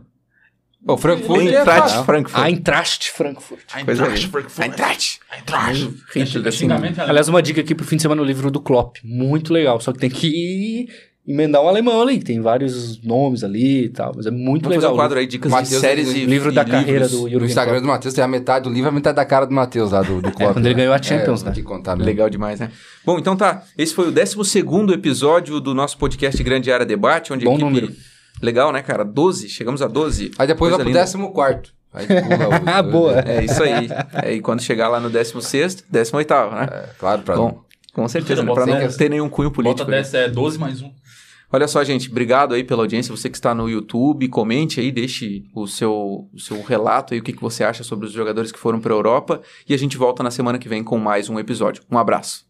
[0.88, 2.06] O Frankfurt é Eintracht.
[2.06, 2.44] Frankfurt.
[2.44, 3.60] Eintracht Frankfurt.
[3.74, 4.30] Eintracht.
[4.30, 4.60] Frankfurt.
[4.60, 5.20] Eintracht.
[5.30, 5.90] Eintracht.
[6.16, 6.58] Hitler, assim.
[6.60, 8.98] Xingamento é Aliás, uma dica aqui pro fim de semana no livro do Klopp.
[9.04, 10.88] Muito legal, só que tem que
[11.28, 14.76] emendar um alemão ali, que tem vários nomes ali e tal, mas é muito Vamos
[14.76, 14.94] fazer legal.
[14.94, 17.48] um quadro aí, dicas Mateus, de séries e livro e da carreira do No Jürgen
[17.48, 17.84] Instagram Klopp.
[17.84, 20.22] do Matheus tem a metade do livro, a metade da cara do Matheus lá, do,
[20.22, 20.54] do Klopp.
[20.54, 20.82] quando ele né?
[20.84, 21.62] ganhou a Champions, é, né?
[21.64, 22.06] Contar mesmo.
[22.06, 22.72] Legal demais, né?
[23.06, 23.64] Bom, então tá.
[23.78, 24.38] Esse foi o 12
[24.94, 27.66] episódio do nosso podcast Grande Área Debate, onde a Bom equipe...
[27.70, 27.94] número.
[28.42, 29.04] Legal, né, cara?
[29.04, 30.32] 12, chegamos a 12.
[30.38, 31.00] Aí depois vai pro linda.
[31.00, 31.74] décimo quarto.
[31.94, 33.20] Aí pula o- Ah, boa.
[33.22, 33.90] É isso aí.
[34.24, 36.68] É, e quando chegar lá no 16, 18, né?
[36.72, 37.62] É, claro, pra Bom,
[37.94, 38.54] com certeza, né?
[38.54, 39.90] Pra Bota não ter nenhum cunho Bota político.
[39.90, 39.98] né?
[39.98, 40.92] 10, é 12 mais um.
[41.50, 43.16] Olha só, gente, obrigado aí pela audiência.
[43.16, 47.24] Você que está no YouTube, comente aí, deixe o seu, o seu relato aí, o
[47.24, 49.42] que, que você acha sobre os jogadores que foram para a Europa.
[49.68, 51.82] E a gente volta na semana que vem com mais um episódio.
[51.90, 52.46] Um abraço.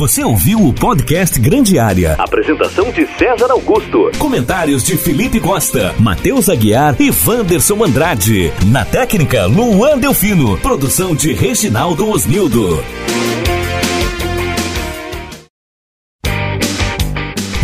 [0.00, 2.14] Você ouviu o podcast Grande Área.
[2.14, 4.10] Apresentação de César Augusto.
[4.18, 8.50] Comentários de Felipe Costa, Matheus Aguiar e Wanderson Andrade.
[8.64, 10.56] Na técnica, Luan Delfino.
[10.56, 12.82] Produção de Reginaldo Osnildo.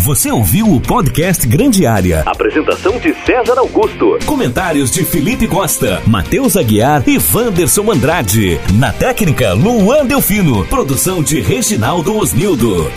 [0.06, 2.22] Você ouviu o podcast Grande Área.
[2.24, 4.16] Apresentação de César Augusto.
[4.24, 8.60] Comentários de Felipe Costa, Matheus Aguiar e Wanderson Andrade.
[8.78, 10.64] Na técnica, Luan Delfino.
[10.66, 12.88] Produção de Reginaldo Osnildo.